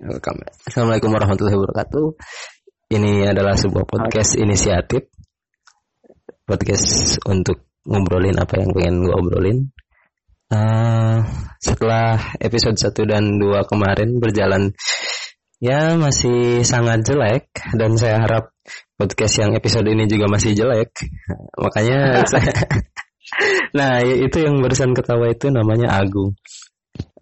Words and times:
Welcome. 0.00 0.40
Assalamualaikum 0.64 1.12
warahmatullahi 1.12 1.60
wabarakatuh. 1.60 2.06
Ini 2.88 3.36
adalah 3.36 3.52
sebuah 3.52 3.84
podcast 3.84 4.32
inisiatif. 4.40 5.12
Podcast 6.48 7.20
untuk 7.28 7.68
ngobrolin 7.84 8.40
apa 8.40 8.64
yang 8.64 8.72
pengen 8.72 9.04
gue 9.04 9.12
obrolin. 9.12 9.68
Uh, 10.48 11.20
setelah 11.60 12.32
episode 12.40 12.80
1 12.80 12.96
dan 13.12 13.36
2 13.36 13.60
kemarin 13.68 14.16
berjalan 14.16 14.72
ya 15.60 16.00
masih 16.00 16.64
sangat 16.64 17.04
jelek 17.04 17.52
dan 17.76 17.92
saya 18.00 18.24
harap 18.24 18.56
podcast 18.96 19.36
yang 19.36 19.52
episode 19.52 19.84
ini 19.84 20.08
juga 20.08 20.32
masih 20.32 20.56
jelek. 20.56 20.96
Makanya 21.60 22.24
saya 22.32 22.56
Nah, 23.76 24.02
itu 24.02 24.42
yang 24.42 24.58
barusan 24.64 24.96
ketawa 24.96 25.30
itu 25.30 25.52
namanya 25.52 25.92
Agung. 26.00 26.34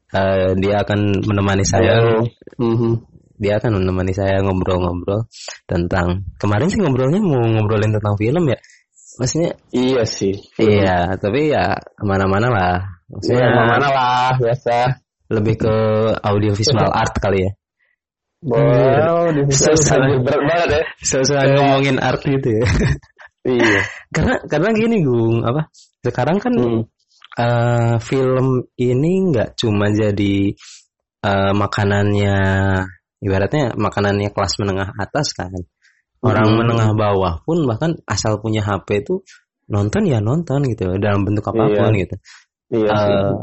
Uh, 0.08 0.56
dia 0.56 0.80
akan 0.80 1.20
menemani 1.24 1.64
saya. 1.68 2.24
Mm-hmm. 2.56 2.92
Dia 3.38 3.60
akan 3.62 3.82
menemani 3.82 4.16
saya 4.16 4.42
ngobrol-ngobrol 4.42 5.28
tentang 5.68 6.26
kemarin 6.40 6.72
sih 6.72 6.80
ngobrolnya 6.82 7.22
mau 7.22 7.44
ngobrolin 7.44 7.94
tentang 7.94 8.16
film 8.16 8.48
ya. 8.48 8.58
Maksudnya 9.18 9.50
iya 9.74 10.02
sih. 10.06 10.34
Iya, 10.56 11.18
tapi 11.18 11.50
ya 11.50 11.74
ke 11.74 12.04
mana-mana 12.06 12.48
lah. 12.48 12.76
Maksudnya 13.10 13.46
ya, 13.46 13.50
ke 13.50 13.62
mana 13.66 13.86
lah 13.90 14.30
biasa. 14.38 14.76
Lebih 15.28 15.54
ke 15.60 15.74
audio 16.24 16.52
visual 16.56 16.88
art 16.88 17.14
kali 17.20 17.44
ya. 17.44 17.52
Wow, 18.38 19.34
susah 19.50 19.98
berat 20.22 20.42
banget 20.46 20.68
ya. 20.70 20.82
Susah 21.02 21.42
ngomongin 21.58 21.98
art 21.98 22.22
gitu 22.22 22.62
ya. 22.62 22.64
iya. 23.50 23.82
karena 24.14 24.34
karena 24.46 24.68
gini 24.78 25.02
Gung, 25.02 25.42
apa? 25.42 25.66
Sekarang 26.06 26.38
kan 26.38 26.54
hmm. 26.54 26.86
Uh, 27.38 27.96
film 28.02 28.66
ini 28.74 29.12
nggak 29.30 29.54
cuma 29.54 29.88
jadi 29.94 30.52
uh, 31.22 31.54
makanannya 31.54 32.36
ibaratnya 33.22 33.78
makanannya 33.78 34.28
kelas 34.34 34.58
menengah 34.58 34.90
atas 34.98 35.32
kan. 35.32 35.54
Orang 36.18 36.50
hmm. 36.50 36.56
menengah 36.58 36.90
bawah 36.98 37.34
pun 37.46 37.62
bahkan 37.62 37.94
asal 38.02 38.42
punya 38.42 38.66
HP 38.66 39.06
itu 39.06 39.22
nonton 39.70 40.02
ya 40.02 40.18
nonton 40.18 40.66
gitu 40.66 40.98
dalam 40.98 41.22
bentuk 41.22 41.46
apa 41.46 41.70
pun 41.70 41.94
iya. 41.94 42.02
gitu. 42.02 42.16
Iya 42.68 42.90
uh, 42.90 43.38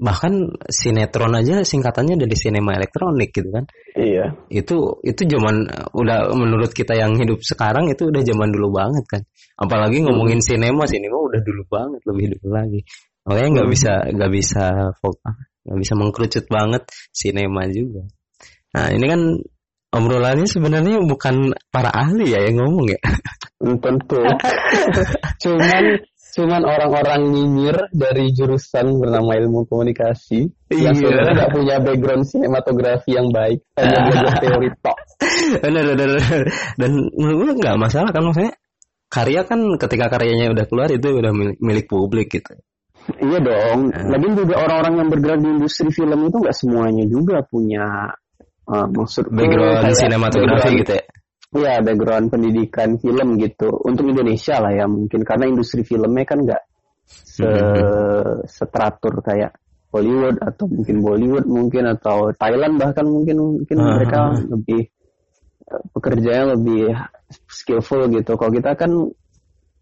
bahkan 0.00 0.32
sinetron 0.64 1.36
aja 1.36 1.60
singkatannya 1.60 2.16
dari 2.16 2.32
sinema 2.32 2.72
elektronik 2.72 3.30
gitu 3.36 3.52
kan. 3.52 3.68
Iya. 3.92 4.32
Itu 4.48 4.98
itu 5.04 5.22
zaman 5.28 5.68
udah 5.92 6.32
menurut 6.32 6.72
kita 6.72 6.96
yang 6.96 7.20
hidup 7.20 7.44
sekarang 7.44 7.92
itu 7.92 8.08
udah 8.08 8.24
zaman 8.24 8.48
dulu 8.48 8.80
banget 8.80 9.04
kan. 9.04 9.22
Apalagi 9.60 10.00
ngomongin 10.00 10.40
hmm. 10.40 10.48
sinema, 10.48 10.88
sinema 10.88 11.20
udah 11.20 11.40
dulu 11.44 11.62
banget, 11.68 12.00
lebih 12.08 12.26
dulu 12.40 12.48
lagi. 12.56 12.80
Makanya 13.26 13.48
nggak 13.60 13.68
hmm. 13.68 13.76
bisa 13.76 13.92
nggak 14.10 14.32
bisa 14.32 14.64
nggak 15.60 15.78
bisa 15.80 15.92
mengkerucut 15.96 16.44
banget 16.48 16.82
sinema 17.12 17.68
juga. 17.68 18.08
Nah 18.74 18.86
ini 18.94 19.06
kan 19.06 19.20
obrolannya 19.90 20.46
sebenarnya 20.46 21.02
bukan 21.02 21.52
para 21.68 21.90
ahli 21.90 22.30
ya 22.30 22.46
yang 22.48 22.62
ngomong 22.62 22.94
ya. 22.94 23.00
Tentu. 23.60 24.22
cuman 25.42 25.84
cuman 26.30 26.62
orang-orang 26.62 27.20
nyinyir 27.26 27.76
dari 27.90 28.30
jurusan 28.30 29.02
bernama 29.02 29.34
ilmu 29.34 29.66
komunikasi 29.66 30.46
iya. 30.70 30.88
yang 30.88 30.94
sebenarnya 30.94 31.34
nggak 31.42 31.52
punya 31.52 31.76
background 31.82 32.22
sinematografi 32.22 33.10
yang 33.18 33.28
baik 33.34 33.66
hanya 33.74 33.98
belajar 34.06 34.34
teori 34.38 34.70
tok. 34.78 34.98
Benar, 35.60 35.84
benar, 35.98 36.10
Dan 36.78 36.90
menurut 37.18 37.38
gue 37.50 37.54
nggak 37.58 37.78
masalah 37.82 38.14
kan 38.14 38.22
maksudnya 38.22 38.54
karya 39.10 39.42
kan 39.42 39.58
ketika 39.74 40.06
karyanya 40.06 40.54
udah 40.54 40.64
keluar 40.70 40.88
itu 40.94 41.08
udah 41.10 41.32
milik, 41.34 41.58
milik 41.58 41.86
publik 41.90 42.30
gitu. 42.30 42.54
Iya 43.18 43.38
dong. 43.42 43.78
Nah. 43.90 44.06
Lagi 44.14 44.26
juga 44.38 44.54
orang-orang 44.62 44.94
yang 45.02 45.08
bergerak 45.10 45.38
di 45.42 45.48
industri 45.50 45.88
film 45.90 46.18
itu 46.28 46.36
nggak 46.38 46.56
semuanya 46.56 47.04
juga 47.08 47.36
punya 47.42 47.84
uh, 48.70 48.86
maksud 48.86 49.32
background 49.32 49.94
sinematografi 49.96 50.70
gitu 50.84 50.92
ya. 50.94 51.04
Iya, 51.50 51.82
background 51.82 52.30
pendidikan 52.30 52.94
film 53.02 53.34
gitu. 53.42 53.74
Untuk 53.82 54.06
Indonesia 54.06 54.62
lah 54.62 54.70
ya 54.70 54.86
mungkin 54.86 55.26
karena 55.26 55.50
industri 55.50 55.82
filmnya 55.82 56.22
kan 56.22 56.38
nggak 56.46 56.62
se 57.10 57.42
mm-hmm. 57.42 58.46
seteratur 58.46 59.18
kayak 59.18 59.50
Hollywood 59.90 60.38
atau 60.38 60.70
mungkin 60.70 61.02
Bollywood 61.02 61.46
mungkin 61.50 61.90
atau 61.90 62.30
Thailand 62.38 62.78
bahkan 62.78 63.02
mungkin 63.02 63.36
mungkin 63.42 63.76
uh-huh. 63.82 63.94
mereka 63.98 64.20
lebih 64.46 64.82
eh, 65.66 65.82
pekerjaannya 65.90 66.46
lebih 66.54 66.94
skillful 67.50 68.06
gitu. 68.14 68.38
Kalau 68.38 68.52
kita 68.54 68.78
kan 68.78 69.10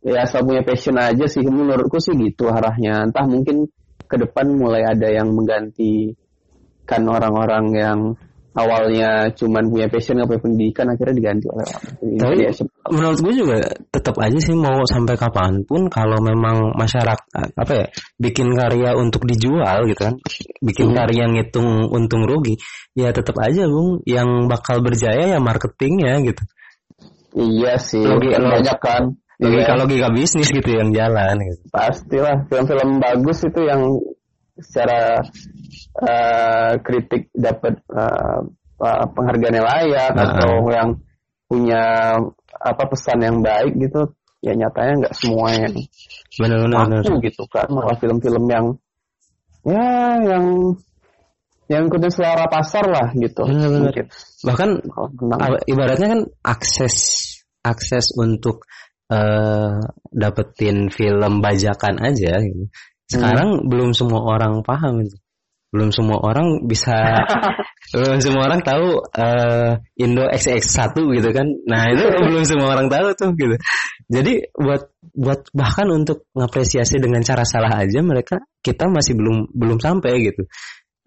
ya 0.02 0.24
asal 0.24 0.46
punya 0.46 0.62
passion 0.62 0.96
aja 0.98 1.26
sih 1.26 1.42
menurutku 1.42 1.98
sih 1.98 2.14
gitu 2.14 2.50
arahnya. 2.50 3.06
Entah 3.08 3.26
mungkin 3.26 3.66
ke 4.08 4.16
depan 4.16 4.48
mulai 4.54 4.86
ada 4.86 5.08
yang 5.10 5.34
menggantikan 5.34 7.02
orang-orang 7.04 7.66
yang 7.74 8.00
awalnya 8.58 9.30
cuman 9.38 9.70
punya 9.70 9.86
passion 9.86 10.18
nggak 10.18 10.34
punya 10.34 10.42
pendidikan 10.42 10.86
akhirnya 10.90 11.14
diganti 11.14 11.46
oleh 11.46 11.64
orang. 11.68 11.84
Tapi 12.18 12.34
ya, 12.42 12.52
menurut 12.90 13.18
gue 13.22 13.34
juga 13.38 13.56
tetap 13.94 14.16
aja 14.18 14.38
sih 14.42 14.56
mau 14.58 14.82
sampai 14.82 15.14
kapan 15.14 15.62
pun 15.62 15.86
kalau 15.86 16.18
memang 16.18 16.74
masyarakat 16.74 17.54
apa 17.54 17.72
ya 17.72 17.86
bikin 18.18 18.50
karya 18.58 18.98
untuk 18.98 19.22
dijual 19.30 19.86
gitu 19.86 20.02
kan, 20.02 20.14
bikin 20.58 20.90
hmm. 20.90 20.96
karya 20.96 21.24
ngitung 21.30 21.86
untung 21.94 22.26
rugi, 22.26 22.58
ya 22.98 23.14
tetap 23.14 23.38
aja 23.38 23.70
bung 23.70 24.02
yang 24.08 24.50
bakal 24.50 24.82
berjaya 24.82 25.36
ya 25.36 25.38
marketingnya 25.38 26.18
gitu. 26.26 26.42
Iya 27.38 27.78
sih. 27.78 28.02
Banyak 28.02 28.78
kan. 28.82 29.14
Logika 29.38 29.78
logika 29.78 30.08
bisnis 30.10 30.50
gitu 30.50 30.70
yang 30.74 30.90
jalan. 30.90 31.38
Gitu. 31.46 31.62
Pastilah 31.70 32.46
film-film 32.50 32.98
bagus 32.98 33.38
itu 33.46 33.60
yang 33.62 34.02
secara 34.58 35.22
uh, 36.02 36.72
kritik 36.82 37.30
dapat 37.30 37.78
uh, 37.94 38.42
penghargaan 39.14 39.58
yang 39.62 39.66
layak 39.66 40.10
-huh. 40.14 40.22
atau 40.26 40.50
yang 40.74 40.88
punya 41.46 42.14
apa 42.58 42.82
pesan 42.90 43.22
yang 43.22 43.38
baik 43.40 43.78
gitu 43.78 44.12
ya 44.42 44.54
nyatanya 44.54 45.06
nggak 45.06 45.14
semua 45.18 45.50
yang 45.50 45.74
benar, 46.38 46.58
benar, 46.62 46.86
benar. 46.86 47.18
gitu 47.22 47.42
kan 47.50 47.66
malah 47.70 47.96
film-film 47.98 48.44
yang 48.46 48.66
ya 49.66 50.14
yang 50.22 50.44
yang 51.68 51.82
ikutin 51.90 52.12
selera 52.12 52.46
pasar 52.46 52.86
lah 52.86 53.10
gitu 53.18 53.42
benar, 53.44 53.68
benar. 53.90 54.06
bahkan 54.46 54.70
ibaratnya 55.66 56.08
kan 56.14 56.20
akses 56.46 56.96
akses 57.66 58.14
untuk 58.14 58.64
uh, 59.08 59.80
dapetin 60.12 60.92
film 60.92 61.40
bajakan 61.40 62.00
aja 62.00 62.40
gitu 62.40 62.68
sekarang 63.08 63.64
hmm. 63.64 63.66
belum 63.72 63.90
semua 63.96 64.20
orang 64.20 64.60
paham 64.60 65.08
itu. 65.08 65.16
Belum 65.68 65.92
semua 65.92 66.16
orang 66.24 66.64
bisa 66.64 66.96
belum 67.92 68.20
semua 68.24 68.48
orang 68.48 68.60
tahu 68.64 69.04
uh, 69.04 69.76
Indo 70.00 70.24
XX1 70.28 70.96
gitu 70.96 71.28
kan. 71.32 71.44
Nah, 71.68 71.92
itu 71.92 72.04
belum 72.28 72.44
semua 72.44 72.76
orang 72.76 72.88
tahu 72.88 73.12
tuh 73.16 73.32
gitu. 73.36 73.56
Jadi 74.08 74.48
buat 74.56 74.92
buat 75.12 75.40
bahkan 75.52 75.88
untuk 75.92 76.28
ngapresiasi 76.36 77.00
dengan 77.00 77.20
cara 77.24 77.44
salah 77.44 77.80
aja 77.80 78.00
mereka 78.00 78.40
kita 78.64 78.88
masih 78.88 79.16
belum 79.16 79.52
belum 79.56 79.80
sampai 79.80 80.32
gitu. 80.32 80.44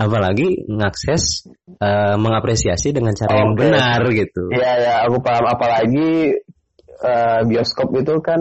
Apalagi 0.01 0.65
ngakses 0.65 1.45
uh, 1.77 2.17
mengapresiasi 2.17 2.89
dengan 2.89 3.13
cara 3.13 3.37
oh, 3.37 3.37
yang 3.37 3.51
okay. 3.53 3.61
benar 3.61 4.01
gitu. 4.09 4.43
Iya 4.49 4.71
ya, 4.81 4.93
aku 5.05 5.21
paham 5.21 5.45
apalagi 5.45 6.33
uh, 7.01 7.41
bioskop 7.45 7.89
itu 7.97 8.13
kan 8.21 8.39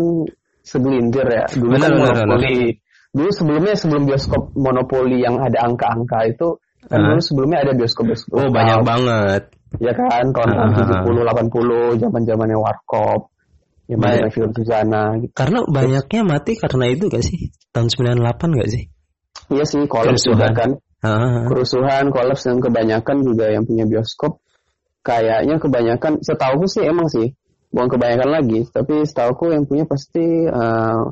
segelintir 0.62 1.26
ya. 1.26 1.44
Dulu 1.50 1.75
benar, 1.75 1.91
kan 1.91 1.93
benar, 1.97 2.16
benar 2.28 2.41
dulu 3.10 3.31
sebelumnya 3.34 3.75
sebelum 3.75 4.06
bioskop 4.06 4.54
monopoli 4.54 5.19
yang 5.19 5.43
ada 5.43 5.66
angka-angka 5.66 6.31
itu 6.31 6.48
kan 6.87 6.99
uh. 7.03 7.06
dulu 7.12 7.20
sebelumnya 7.20 7.59
ada 7.66 7.72
bioskop-bioskop. 7.76 8.32
Oh, 8.38 8.49
banyak 8.49 8.81
banget. 8.87 9.43
Ya 9.78 9.93
kan, 9.94 10.31
tahun-tahun 10.34 11.04
uh. 11.04 11.06
70, 11.06 11.99
80, 11.99 12.03
zaman-zamannya 12.03 12.59
Warkop. 12.59 13.31
Ya 13.91 13.99
banyak 13.99 14.31
film 14.31 14.54
Susana 14.54 15.19
gitu. 15.19 15.34
Karena 15.34 15.66
banyaknya 15.66 16.22
mati 16.22 16.54
karena 16.54 16.87
itu 16.94 17.10
gak 17.10 17.26
sih? 17.26 17.50
Tahun 17.75 17.91
98 17.91 18.59
gak 18.62 18.70
sih? 18.70 18.87
Iya 19.50 19.66
sih, 19.66 19.82
kolaps 19.91 20.31
juga 20.31 20.47
kan. 20.54 20.78
Uh. 21.03 21.50
Kerusuhan, 21.50 22.15
kolaps 22.15 22.47
dan 22.47 22.62
kebanyakan 22.62 23.26
juga 23.26 23.50
yang 23.50 23.66
punya 23.66 23.91
bioskop 23.91 24.38
kayaknya 25.00 25.56
kebanyakan 25.56 26.20
setahu 26.20 26.69
sih 26.69 26.85
emang 26.85 27.08
sih 27.08 27.32
bukan 27.70 27.88
kebanyakan 27.96 28.31
lagi 28.31 28.61
tapi 28.75 29.06
setahu 29.06 29.55
yang 29.55 29.64
punya 29.64 29.87
pasti 29.87 30.46
uh, 30.46 31.06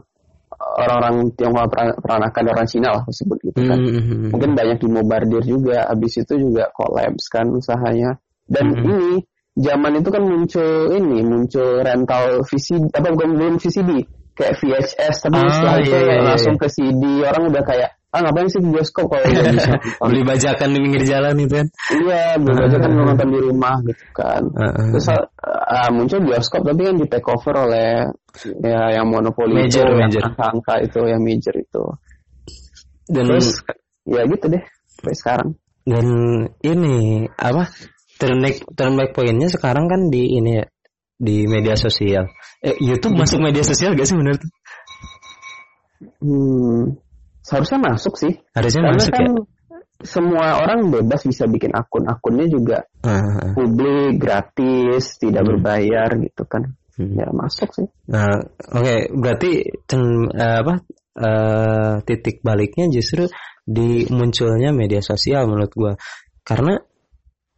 orang-orang 0.58 1.30
Tionghoa 1.38 1.70
peranakan 2.02 2.44
orang 2.50 2.66
Cina 2.66 2.88
lah 2.98 3.02
disebut 3.06 3.38
gitu 3.46 3.60
kan. 3.62 3.78
Mm 3.78 4.00
-hmm. 4.02 4.28
Mungkin 4.34 4.50
banyak 4.58 4.78
dimobardir 4.82 5.42
juga. 5.46 5.86
Habis 5.86 6.26
itu 6.26 6.34
juga 6.34 6.66
kolaps 6.74 7.30
kan 7.30 7.46
usahanya. 7.54 8.18
Dan 8.42 8.74
mm 8.74 8.74
-hmm. 8.74 8.86
ini 8.90 9.10
zaman 9.58 9.92
itu 9.98 10.08
kan 10.10 10.22
muncul 10.22 10.70
ini 10.94 11.18
muncul 11.26 11.82
rental 11.82 12.46
VCD 12.46 12.94
apa 12.94 13.10
bukan 13.10 13.28
belum 13.34 13.54
VCD 13.58 14.06
kayak 14.38 14.54
VHS 14.62 15.16
tapi 15.26 15.38
ah, 15.42 15.50
setelah 15.50 15.76
itu 15.82 15.90
iya, 15.90 16.14
iya, 16.14 16.22
langsung 16.22 16.54
iya. 16.54 16.62
ke 16.62 16.66
CD 16.70 17.02
orang 17.26 17.42
udah 17.50 17.62
kayak 17.66 17.90
ah 18.08 18.20
ngapain 18.24 18.48
sih 18.48 18.60
di 18.64 18.70
bioskop 18.72 19.12
kalau 19.12 19.20
udah 19.20 19.44
bisa? 19.56 19.72
Beli 20.00 20.22
bajakan 20.24 20.68
di 20.72 20.78
pinggir 20.80 21.02
jalan 21.04 21.34
itu 21.36 21.54
kan? 21.60 21.68
Iya 21.92 22.22
beli 22.40 22.54
bajakan 22.56 22.90
uh, 22.90 22.96
nonton 23.04 23.28
di 23.28 23.40
rumah 23.44 23.74
gitu 23.84 24.04
kan. 24.16 24.42
Uh, 24.56 24.88
terus 24.96 25.06
uh, 25.12 25.90
muncul 25.92 26.20
bioskop 26.24 26.60
tapi 26.64 26.80
kan 26.88 26.94
di 26.96 27.06
take 27.06 27.28
over 27.28 27.54
oleh 27.68 27.90
ya 28.64 28.80
yang 28.96 29.06
monopoli 29.12 29.68
major, 29.68 29.84
itu 29.84 29.96
major. 30.00 30.22
yang 30.24 30.34
angka 30.40 30.74
itu 30.80 31.00
yang 31.04 31.20
major 31.20 31.54
itu. 31.56 31.82
Dan 33.08 33.24
terus 33.28 33.48
ya 34.08 34.24
gitu 34.24 34.46
deh 34.48 34.62
sampai 34.98 35.16
sekarang. 35.16 35.50
dan 35.88 36.04
ini 36.60 37.24
apa 37.40 37.72
turn 38.20 38.92
back 39.00 39.16
pointnya 39.16 39.48
sekarang 39.48 39.88
kan 39.88 40.12
di 40.12 40.36
ini 40.36 40.60
ya 40.60 40.66
di 41.18 41.44
media 41.50 41.74
sosial. 41.74 42.30
Eh, 42.62 42.78
YouTube 42.78 43.18
masuk 43.20 43.42
media 43.42 43.66
sosial 43.66 43.98
gak 43.98 44.06
sih 44.06 44.16
menurut? 44.16 44.40
Hmm, 46.22 46.94
seharusnya 47.48 47.80
masuk 47.80 48.14
sih. 48.14 48.36
Harusnya 48.52 48.84
Karena 48.84 48.96
masuk 49.00 49.12
kan 49.16 49.24
ya. 49.24 49.32
semua 50.04 50.46
orang 50.60 50.92
bebas 50.92 51.24
bisa 51.24 51.48
bikin 51.48 51.72
akun. 51.72 52.04
Akunnya 52.04 52.44
juga 52.46 52.84
Ah, 53.00 53.56
publik, 53.56 54.20
gratis, 54.20 55.16
tidak 55.16 55.42
Hmm. 55.42 55.50
berbayar 55.56 56.12
gitu 56.20 56.44
kan. 56.44 56.76
Hmm. 56.94 57.16
Ya 57.16 57.26
masuk 57.32 57.72
sih. 57.72 57.86
Nah, 58.06 58.42
oke, 58.74 58.94
berarti 59.16 59.50
cen- 59.86 60.28
eh, 60.30 60.56
apa 60.60 60.74
eh, 61.18 61.94
titik 62.04 62.44
baliknya 62.44 62.86
justru 62.88 63.26
di 63.64 64.06
munculnya 64.06 64.70
media 64.70 65.02
sosial 65.02 65.50
menurut 65.50 65.72
gua. 65.74 65.92
Karena 66.44 66.78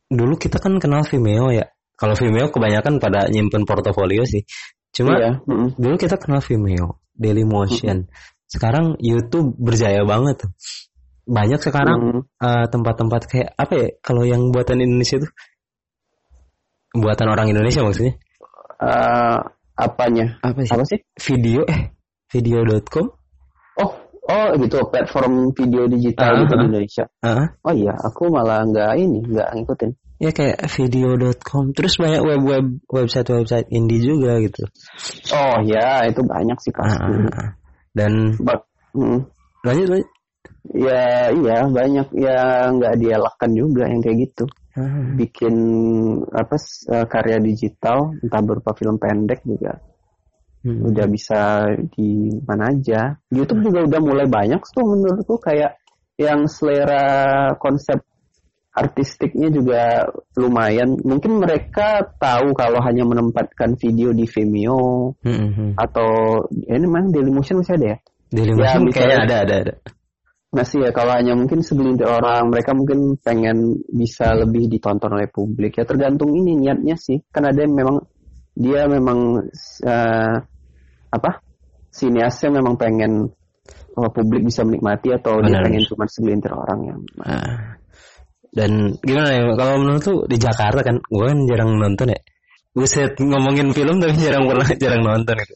dulu 0.07 0.35
kita 0.35 0.57
kan 0.57 0.81
kenal 0.81 1.05
Vimeo 1.05 1.53
ya. 1.53 1.69
Kalau 1.95 2.17
Vimeo 2.17 2.49
kebanyakan 2.49 2.97
pada 2.97 3.29
nyimpen 3.29 3.69
portofolio 3.69 4.25
sih. 4.25 4.41
Cuma 4.91 5.13
Iya. 5.21 5.33
mm-mm. 5.45 5.77
dulu 5.77 5.95
kita 5.95 6.17
kenal 6.17 6.41
Vimeo, 6.41 7.05
Dailymotion. 7.13 8.09
Sekarang 8.51 8.99
YouTube 8.99 9.55
berjaya 9.57 10.03
banget. 10.03 10.43
Banyak 11.23 11.63
sekarang 11.63 11.99
Mm. 12.03 12.23
eh, 12.43 12.67
tempat-tempat 12.67 13.23
kayak 13.31 13.49
apa 13.55 13.73
ya? 13.79 13.89
Kalau 14.03 14.27
yang 14.27 14.51
buatan 14.51 14.83
Indonesia 14.83 15.23
tuh 15.23 15.31
buatan 16.91 17.31
orang 17.31 17.47
Indonesia 17.47 17.87
maksudnya. 17.87 18.19
Eh, 18.81 19.39
apanya? 19.79 20.27
Apa 20.43 20.59
sih? 20.67 20.73
Apa 20.75 20.85
sih? 20.85 20.99
Video 21.31 21.63
eh 21.71 21.95
video.com 22.31 23.07
Oh, 23.79 23.91
oh 24.27 24.47
gitu 24.59 24.83
platform 24.91 25.55
video 25.55 25.87
digital 25.87 26.35
Ah, 26.35 26.39
gitu 26.43 26.53
di 26.53 26.59
ah. 26.59 26.67
Indonesia. 26.67 27.05
Heeh. 27.23 27.47
Oh 27.63 27.75
iya, 27.75 27.95
aku 27.95 28.27
malah 28.29 28.67
nggak 28.67 28.93
ini, 28.99 29.19
nggak 29.25 29.49
ngikutin. 29.55 29.91
ya 30.21 30.37
kayak 30.37 30.69
video.com 30.69 31.73
terus 31.73 31.97
banyak 31.97 32.21
web 32.21 32.45
web 32.45 32.67
website 32.93 33.25
website 33.33 33.65
indie 33.73 34.05
juga 34.05 34.37
gitu 34.37 34.69
Oh 35.33 35.57
ya, 35.65 36.05
itu 36.05 36.21
banyak 36.21 36.61
sih 36.61 36.69
pasti. 36.77 37.01
Ah, 37.33 37.57
dan 37.97 38.39
Ba- 38.41 38.67
hmm. 38.95 39.21
lanjut 39.67 39.89
lanjut 39.91 40.11
Ya 40.71 41.33
iya 41.33 41.67
banyak 41.67 42.13
ya 42.15 42.69
nggak 42.71 42.95
dielakkan 43.01 43.51
juga 43.57 43.89
yang 43.89 44.05
kayak 44.05 44.29
gitu. 44.29 44.45
Ah, 44.77 45.17
Bikin 45.19 45.57
apa 46.31 46.57
eh, 46.95 47.07
karya 47.11 47.39
digital 47.43 48.15
entah 48.23 48.43
berupa 48.45 48.77
film 48.77 49.01
pendek 49.01 49.43
juga 49.43 49.81
hmm. 50.65 50.93
udah 50.93 51.07
bisa 51.09 51.41
di 51.97 52.39
mana 52.45 52.73
aja. 52.73 53.17
YouTube 53.33 53.67
juga 53.67 53.89
udah 53.89 54.01
mulai 54.01 54.27
banyak 54.29 54.61
tuh 54.61 54.85
menurutku 54.85 55.41
kayak 55.41 55.81
yang 56.21 56.45
selera 56.45 57.57
konsep 57.57 58.05
artistiknya 58.71 59.51
juga 59.51 60.07
lumayan. 60.39 60.95
Mungkin 61.03 61.43
mereka 61.43 62.07
tahu 62.17 62.55
kalau 62.55 62.79
hanya 62.87 63.03
menempatkan 63.03 63.75
video 63.75 64.15
di 64.15 64.25
Vimeo 64.31 65.15
Hmm, 65.21 65.35
hmm, 65.35 65.51
hmm. 65.53 65.71
atau 65.77 66.11
ya 66.65 66.79
ini 66.79 66.87
memang 66.87 67.11
Dailymotion 67.11 67.61
masih 67.61 67.75
ada 67.77 67.87
ya? 67.95 67.99
Dailymotion 68.31 68.81
misalnya- 68.87 68.95
kayaknya 68.95 69.19
ada 69.27 69.37
ada 69.43 69.57
ada 69.67 69.75
Masih 70.51 70.83
ya 70.83 70.91
kalau 70.91 71.15
hanya 71.15 71.39
mungkin 71.39 71.63
segelintir 71.63 72.11
orang 72.11 72.51
mereka 72.51 72.75
mungkin 72.75 73.15
pengen 73.23 73.87
bisa 73.87 74.35
lebih 74.35 74.67
ditonton 74.67 75.15
oleh 75.15 75.31
publik 75.31 75.79
ya 75.79 75.87
tergantung 75.87 76.35
ini 76.35 76.59
niatnya 76.59 76.99
sih 76.99 77.23
kan 77.31 77.47
ada 77.47 77.63
yang 77.63 77.71
memang 77.71 78.03
dia 78.59 78.91
memang 78.91 79.47
eh, 79.87 80.37
apa 81.07 81.31
sineasnya 81.95 82.51
memang 82.51 82.75
pengen 82.75 83.31
oh, 83.95 84.11
publik 84.11 84.43
bisa 84.43 84.67
menikmati 84.67 85.15
atau 85.15 85.39
dia 85.39 85.55
Benar. 85.55 85.63
pengen 85.71 85.83
cuma 85.87 86.05
segelintir 86.11 86.51
orang 86.51 86.81
yang 86.83 87.01
Ah. 87.23 87.79
Dan 88.51 88.71
gimana 89.01 89.29
ya 89.31 89.43
kalau 89.55 89.75
menurut 89.79 90.03
tuh 90.03 90.19
di 90.27 90.37
Jakarta 90.37 90.83
kan 90.83 90.99
gue 90.99 91.25
kan 91.25 91.39
jarang 91.47 91.71
nonton 91.79 92.11
ya 92.11 92.21
Buset 92.71 93.19
ngomongin 93.19 93.75
film 93.75 93.99
tapi 93.99 94.15
jarang 94.15 94.47
pernah 94.47 94.63
jarang 94.79 95.03
nonton 95.03 95.35
gitu. 95.43 95.55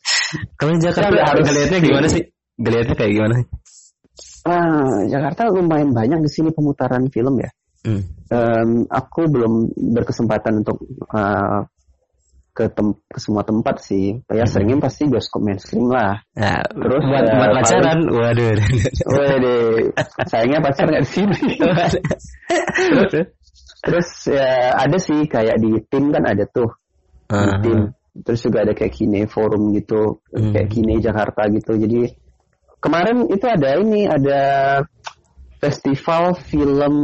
Kalau 0.58 0.73
di 0.75 0.82
Jakarta 0.82 1.14
Ya, 1.14 1.23
harus- 1.31 1.46
ngeliatnya 1.46 1.79
gimana 1.79 2.06
sih? 2.11 2.23
Ngeliatnya 2.58 2.94
kayak 2.99 3.12
gimana? 3.14 3.35
ah 4.44 4.99
Jakarta 5.06 5.49
lumayan 5.49 5.94
banyak 5.94 6.20
di 6.20 6.31
sini 6.31 6.50
pemutaran 6.50 7.06
film 7.11 7.38
ya 7.38 7.50
Hmm. 7.85 8.00
Em, 8.32 8.88
aku 8.88 9.29
belum 9.29 9.69
berkesempatan 9.93 10.64
untuk 10.64 10.81
eh, 11.05 11.61
ke, 12.55 12.71
tem- 12.71 12.95
ke 13.11 13.19
semua 13.19 13.43
tempat 13.43 13.83
sih 13.83 14.23
ya 14.31 14.47
seringnya 14.47 14.79
pasti 14.79 15.11
bioskop 15.11 15.43
mainstream 15.43 15.91
lah 15.91 16.23
Nah, 16.39 16.62
Terus, 16.71 17.03
buat, 17.03 17.25
buat 17.27 17.51
paling- 17.51 17.56
pacaran, 17.59 17.99
waduh. 18.11 18.55
Wede, 19.11 19.56
sayangnya 20.27 20.59
pacar 20.62 20.87
nggak 20.87 21.03
di 21.03 21.11
sini. 21.11 21.39
Terus 23.85 24.09
ya 24.27 24.73
ada 24.75 24.97
sih 24.97 25.29
kayak 25.29 25.61
di 25.61 25.77
tim 25.87 26.09
kan 26.09 26.25
ada 26.25 26.45
tuh 26.49 26.71
di 27.29 27.37
Aha. 27.37 27.61
tim. 27.61 27.79
Terus 28.15 28.41
juga 28.47 28.62
ada 28.62 28.73
kayak 28.73 28.95
Kine 28.95 29.27
Forum 29.27 29.75
gitu, 29.75 30.23
Hmm. 30.31 30.55
kayak 30.55 30.69
Kine 30.71 31.03
Jakarta 31.03 31.50
gitu. 31.50 31.75
Jadi 31.75 32.07
kemarin 32.79 33.27
itu 33.29 33.45
ada 33.45 33.71
ini 33.77 34.07
ada 34.07 34.43
festival 35.59 36.39
film 36.39 36.95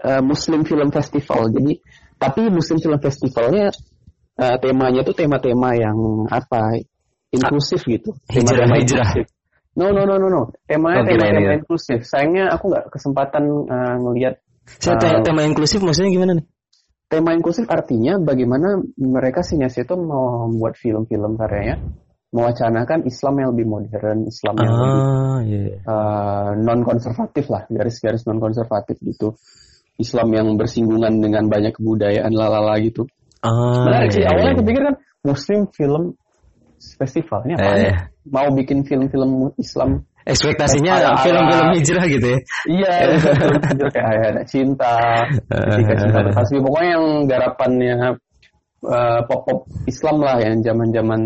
eh, 0.00 0.22
Muslim 0.22 0.66
Film 0.66 0.90
Festival. 0.90 1.54
Jadi 1.54 1.72
tapi 2.16 2.50
Muslim 2.50 2.78
Film 2.78 2.98
Festivalnya 3.00 3.70
eh, 4.40 4.56
temanya 4.58 5.00
tuh 5.04 5.12
tema-tema 5.12 5.76
yang 5.76 5.96
apa 6.26 6.80
inklusif 7.30 7.84
gitu. 7.84 8.16
Tema-tema 8.26 8.80
hijrah. 8.80 9.04
inklusif. 9.14 9.26
No 9.76 9.94
no 9.94 10.02
no 10.02 10.18
no 10.18 10.26
no. 10.26 10.42
Temanya 10.66 11.04
Oh, 11.04 11.06
kirain 11.06 11.30
tema-tema 11.30 11.52
ya. 11.52 11.58
inklusif. 11.62 11.98
Sayangnya 12.02 12.44
aku 12.50 12.64
nggak 12.72 12.84
kesempatan 12.90 13.44
eh, 13.68 13.96
ngelihat 14.00 14.34
Saya 14.80 14.96
te- 14.98 15.22
tema 15.22 15.42
inklusif 15.44 15.78
maksudnya 15.80 16.10
gimana 16.10 16.32
nih? 16.40 16.46
tema 17.10 17.34
inklusif 17.34 17.66
artinya 17.66 18.22
bagaimana 18.22 18.78
mereka 18.94 19.42
sineas 19.42 19.74
itu 19.74 19.98
mau 19.98 20.46
membuat 20.46 20.78
film-film 20.78 21.34
karyanya 21.34 21.82
mewacanakan 22.30 23.02
Islam 23.02 23.34
yang 23.42 23.48
lebih 23.50 23.66
modern, 23.66 24.18
Islam 24.30 24.54
yang 24.62 24.70
lebih 24.70 25.02
Ah, 25.02 25.38
iya. 25.42 25.74
non 26.54 26.86
konservatif 26.86 27.50
lah, 27.50 27.66
garis-garis 27.66 28.22
non 28.30 28.38
konservatif 28.38 29.02
gitu. 29.02 29.34
Islam 29.98 30.30
yang 30.30 30.54
bersinggungan 30.54 31.18
dengan 31.18 31.50
banyak 31.50 31.74
kebudayaan 31.74 32.30
lalala 32.30 32.78
gitu. 32.78 33.10
Ah, 33.40 33.84
Menarik 33.88 34.10
sih. 34.12 34.20
iya, 34.20 34.28
Awalnya 34.32 34.52
iya. 34.52 34.56
aku 34.56 34.62
pikir 34.68 34.82
kan 34.84 34.94
Muslim 35.24 35.60
Film 35.72 36.02
Festival 36.80 37.40
ini 37.48 37.52
apa? 37.56 37.70
Eh. 37.76 37.94
Mau 38.28 38.48
bikin 38.52 38.84
film-film 38.84 39.52
Islam? 39.56 40.04
Ekspektasinya 40.24 41.16
film-film 41.24 41.68
hijrah 41.76 42.04
gitu 42.08 42.26
ya. 42.28 42.38
Iya, 42.68 42.92
film-film 43.40 43.88
kayak 43.88 44.06
Ayat 44.12 44.34
Cinta, 44.48 44.94
ketika 45.48 45.92
cinta 45.96 46.18
berkasih. 46.24 46.56
Pokoknya 46.60 46.90
yang 46.96 47.04
garapannya 47.24 47.94
eh, 48.84 49.20
pop-pop 49.24 49.64
Islam 49.88 50.16
lah 50.20 50.36
yang 50.40 50.60
zaman-zaman 50.60 51.20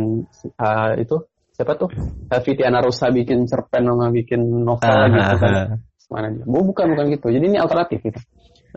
eh, 0.47 0.90
itu 1.02 1.16
siapa 1.54 1.75
tuh? 1.78 1.90
Eh, 2.30 2.40
Fitiana 2.42 2.78
Rosa 2.83 3.11
bikin 3.11 3.47
cerpen 3.47 3.87
sama 3.87 4.11
bikin 4.11 4.42
novel 4.62 4.87
Ah, 4.90 5.06
gitu 5.11 5.35
kan. 5.42 5.52
ah, 5.54 5.66
Mana 6.11 6.30
dia? 6.30 6.44
Bu, 6.47 6.62
bukan 6.62 6.94
bukan 6.94 7.04
gitu. 7.11 7.26
Jadi 7.30 7.44
ini 7.50 7.59
alternatif 7.59 7.99
gitu. 8.02 8.21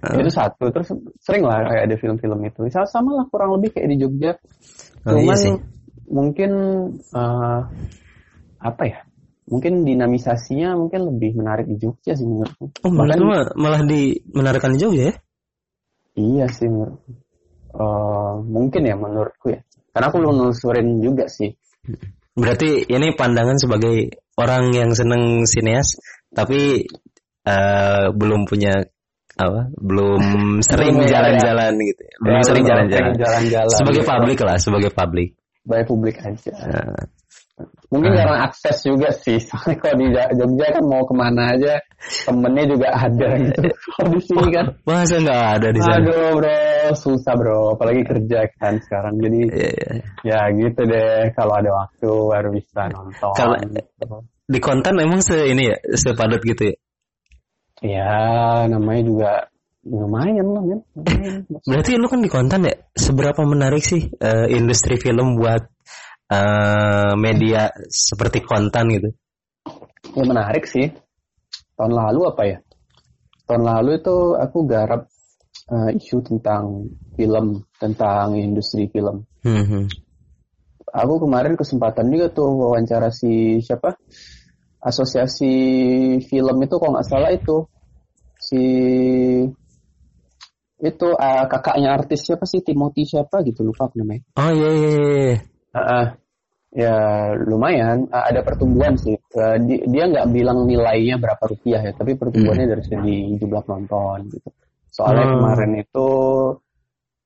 Ah. 0.04 0.16
Itu 0.18 0.30
satu. 0.30 0.70
Terus 0.70 0.88
sering 1.22 1.44
lah 1.44 1.66
kayak 1.66 1.84
ada 1.90 1.96
film-film 1.98 2.40
itu. 2.46 2.62
Sama, 2.70 2.86
sama 2.86 3.10
lah 3.18 3.26
kurang 3.30 3.58
lebih 3.58 3.74
kayak 3.78 3.90
di 3.94 3.98
Jogja. 3.98 4.32
Oh, 5.08 5.16
iya 5.16 5.24
Cuman 5.24 5.38
sih. 5.38 5.54
mungkin 6.08 6.52
eh, 6.94 7.60
apa 8.60 8.84
ya? 8.86 9.00
Mungkin 9.48 9.88
dinamisasinya 9.88 10.76
mungkin 10.76 11.08
lebih 11.08 11.40
menarik 11.40 11.72
di 11.72 11.80
Jogja 11.80 12.12
sih 12.14 12.28
menurutku. 12.28 12.68
Oh, 12.84 12.92
Bahkan- 12.92 13.22
mah- 13.24 13.56
malah 13.56 13.82
di 13.88 14.20
menarikan 14.36 14.76
di 14.76 14.80
Jogja 14.80 15.04
ya? 15.10 15.16
Iya 16.18 16.46
sih 16.52 16.68
menurutku. 16.68 17.12
Eh, 17.78 18.34
mungkin 18.44 18.82
ya 18.84 18.96
menurutku 18.98 19.54
ya. 19.54 19.62
Karena 19.94 20.10
aku 20.10 20.18
belum 20.22 20.36
nelusurin 20.36 21.00
juga 21.00 21.26
sih. 21.32 21.54
Berarti 22.38 22.86
ini 22.86 23.18
pandangan 23.18 23.58
sebagai 23.58 24.14
orang 24.38 24.70
yang 24.70 24.94
seneng 24.94 25.42
sineas 25.50 25.98
tapi 26.30 26.86
eh, 27.48 28.06
belum 28.12 28.46
punya 28.46 28.84
apa? 29.38 29.62
Belum 29.78 30.22
sering 30.68 30.98
Belum 30.98 31.06
ya, 31.06 31.12
jalan-jalan 31.18 31.72
gitu. 31.80 32.02
ya. 32.04 32.16
Belum 32.22 32.38
Ya, 32.38 32.44
sering 32.46 32.66
jalan-jalan. 32.66 33.12
Sebagai 33.72 34.04
gitu. 34.04 34.10
publik 34.10 34.40
lah, 34.42 34.58
sebagai 34.58 34.90
publik. 34.92 35.30
Sebagai 35.64 35.86
publik 35.86 36.16
aja. 36.22 36.54
Nah, 36.68 37.02
Mungkin 37.90 38.14
Ah. 38.14 38.18
karena 38.22 38.38
akses 38.46 38.78
juga 38.86 39.10
sih. 39.16 39.40
Soalnya 39.48 39.82
kalau 39.82 39.96
di 39.98 40.08
Jogja 40.14 40.68
kan 40.78 40.84
mau 40.86 41.02
ke 41.08 41.14
mana 41.18 41.58
aja 41.58 41.74
temennya 42.28 42.70
juga 42.70 42.88
ada 42.94 43.28
gitu. 43.34 43.62
Kalau 43.98 44.08
di 44.14 44.22
sini 44.22 44.48
kan 44.54 44.66
masa 44.86 45.16
nggak 45.18 45.44
ada 45.58 45.68
di 45.74 45.80
sana? 45.82 45.96
Aduh 45.98 46.38
bro, 46.38 46.60
susah 46.94 47.34
bro, 47.34 47.74
apalagi 47.74 48.06
kerja 48.06 48.46
kan 48.62 48.78
sekarang. 48.78 49.18
Jadi 49.18 49.40
Iya, 49.50 49.70
iya. 49.74 49.94
ya 50.22 50.40
gitu 50.54 50.82
deh, 50.86 51.34
kalau 51.34 51.54
ada 51.58 51.72
waktu 51.74 52.10
baru 52.30 52.50
bisa 52.54 52.82
nonton. 52.94 53.34
Kalau- 53.34 53.58
Di 54.48 54.60
konten 54.62 54.94
emang 55.02 55.20
se 55.20 55.50
ini 55.50 55.74
ya, 55.74 55.78
sepadat 55.98 56.40
gitu 56.46 56.72
ya. 56.72 56.76
Ya 57.82 58.66
namanya 58.70 59.04
juga 59.06 59.32
lumayan 59.88 60.48
lah 60.52 60.64
kan. 60.64 60.80
Lumayan. 60.96 61.34
Berarti 61.64 61.92
lu 61.96 62.08
kan 62.12 62.22
di 62.22 62.30
konten 62.32 62.68
ya, 62.68 62.76
seberapa 62.92 63.42
menarik 63.48 63.84
sih 63.84 64.10
eh, 64.10 64.48
industri 64.52 65.00
film 65.00 65.40
buat 65.40 65.64
eh, 66.32 67.14
media 67.16 67.72
seperti 67.88 68.44
konten 68.44 68.84
gitu? 68.94 69.10
Ya 70.16 70.24
menarik 70.24 70.66
sih. 70.68 70.92
Tahun 71.78 71.94
lalu 71.94 72.22
apa 72.26 72.44
ya? 72.46 72.58
Tahun 73.48 73.64
lalu 73.64 74.02
itu 74.02 74.36
aku 74.36 74.68
garap 74.68 75.08
uh, 75.72 75.90
isu 75.94 76.24
tentang 76.24 76.88
film 77.16 77.64
tentang 77.80 78.36
industri 78.36 78.88
film. 78.92 79.24
Hmm. 79.44 79.88
Aku 80.88 81.20
kemarin 81.22 81.60
kesempatan 81.60 82.10
juga 82.10 82.32
tuh 82.32 82.48
wawancara 82.48 83.12
si 83.12 83.60
siapa 83.60 84.00
asosiasi 84.82 85.54
film 86.26 86.58
itu 86.62 86.76
kok 86.78 86.92
nggak 86.94 87.08
salah 87.08 87.32
itu 87.34 87.66
si 88.38 88.64
itu 90.78 91.08
uh, 91.10 91.46
kakaknya 91.50 91.98
artis 91.98 92.22
siapa 92.30 92.46
sih 92.46 92.62
Timothy 92.62 93.10
siapa 93.10 93.42
gitu 93.42 93.66
lupa 93.66 93.90
aku 93.90 93.98
namanya. 93.98 94.22
Oh 94.38 94.52
iya 94.54 94.70
iya. 94.70 94.90
iya. 94.94 95.38
Uh, 95.74 95.80
uh, 95.82 96.06
ya 96.70 96.96
lumayan 97.50 98.06
uh, 98.14 98.30
ada 98.30 98.46
pertumbuhan 98.46 98.94
sih. 98.94 99.18
Uh, 99.34 99.58
di, 99.58 99.82
dia 99.90 100.06
nggak 100.06 100.30
bilang 100.30 100.70
nilainya 100.70 101.18
berapa 101.18 101.42
rupiah 101.50 101.82
ya, 101.82 101.98
tapi 101.98 102.14
pertumbuhannya 102.14 102.70
hmm. 102.70 102.74
dari 102.78 102.84
segi 102.86 103.18
jumlah 103.42 103.62
penonton 103.66 104.30
gitu. 104.30 104.50
Soalnya 104.94 105.26
hmm. 105.26 105.34
kemarin 105.42 105.72
itu 105.82 106.10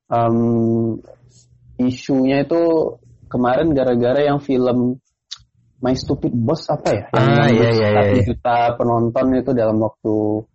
um, 0.08 0.38
isunya 1.76 2.48
itu 2.48 2.62
kemarin 3.28 3.76
gara-gara 3.76 4.24
yang 4.24 4.40
film 4.40 5.00
My 5.82 5.98
Stupid 5.98 6.34
Boss 6.34 6.70
apa 6.70 6.90
ya? 6.94 7.04
Yang 7.10 7.28
ah, 7.28 7.48
iya, 7.50 7.70
iya, 7.74 7.88
iya, 7.90 8.02
iya. 8.14 8.24
juta 8.24 8.78
penonton 8.78 9.26
itu 9.34 9.52
dalam 9.58 9.78
waktu 9.82 10.46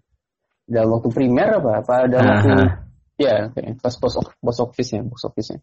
dalam 0.67 0.99
waktu 0.99 1.09
primer 1.11 1.63
apa 1.63 1.71
apa 1.83 1.95
dalam 2.11 2.27
waktu 2.31 2.87
Ya, 3.17 3.49
kayak 3.49 3.81
pas 3.81 3.97
box 3.97 4.21
office, 4.21 4.37
box 4.45 4.57
office 4.61 4.91
ya, 4.93 5.01
box 5.01 5.25
office 5.25 5.49
nya. 5.57 5.59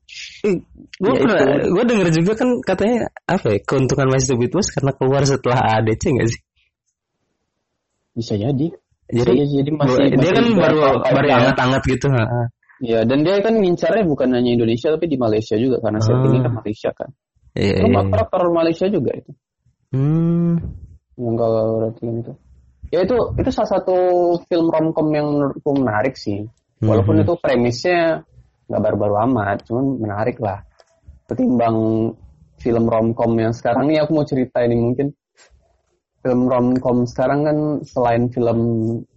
gue 0.97 1.13
ya, 1.21 1.69
gue 1.69 1.83
denger 1.85 2.09
juga 2.09 2.33
kan 2.33 2.49
katanya 2.65 3.13
apa 3.29 3.45
ya 3.45 3.59
keuntungan 3.61 4.09
My 4.09 4.17
Stupid 4.17 4.49
Boss 4.49 4.73
karena 4.73 4.89
keluar 4.97 5.21
setelah 5.21 5.61
ADC 5.77 6.01
nggak 6.01 6.29
sih? 6.33 6.41
Bisa 8.17 8.33
jadi. 8.41 8.73
Jadi, 9.05 9.31
Bisa 9.37 9.53
jadi 9.53 9.69
masih, 9.69 10.01
dia 10.17 10.17
masih 10.17 10.33
kan 10.33 10.45
baru 10.57 10.77
baru 10.97 11.27
hangat-hangat 11.29 11.81
gitu. 11.85 12.09
Ha. 12.09 12.49
Ya, 12.81 13.05
dan 13.05 13.21
dia 13.21 13.37
kan 13.45 13.53
ngincarnya 13.61 14.01
bukan 14.09 14.33
hanya 14.33 14.49
Indonesia 14.49 14.89
tapi 14.89 15.05
di 15.05 15.17
Malaysia 15.21 15.53
juga 15.53 15.77
karena 15.77 16.01
ah. 16.01 16.25
ini 16.25 16.37
kan 16.41 16.53
Malaysia 16.57 16.89
kan. 16.89 17.09
Iya. 17.53 17.85
iya, 17.85 18.01
iya. 18.01 18.17
aktor 18.17 18.49
Malaysia 18.49 18.89
juga 18.89 19.13
itu. 19.13 19.29
Hmm. 19.93 20.57
Yang 21.15 21.35
kalau 21.37 21.63
berarti 21.79 22.03
itu. 22.09 22.33
Ya 22.89 22.99
itu 23.05 23.17
itu 23.37 23.49
salah 23.53 23.71
satu 23.79 23.97
film 24.49 24.67
romcom 24.69 25.07
yang 25.13 25.27
menurutku 25.29 25.71
menarik 25.73 26.13
sih 26.13 26.45
Walaupun 26.83 27.15
hmm. 27.19 27.23
itu 27.23 27.33
premisnya 27.39 27.99
nggak 28.67 28.81
baru-baru 28.83 29.15
amat, 29.31 29.57
cuman 29.67 29.85
menarik 30.03 30.37
lah. 30.43 30.59
Ketimbang 31.31 31.77
film 32.59 32.85
romcom 32.87 33.31
yang 33.39 33.55
sekarang 33.55 33.91
ini 33.91 34.03
aku 34.03 34.11
mau 34.11 34.27
cerita 34.27 34.63
ini 34.63 34.75
mungkin 34.75 35.07
film 36.23 36.47
romcom 36.47 37.03
sekarang 37.03 37.43
kan 37.43 37.57
selain 37.83 38.31
film 38.31 38.59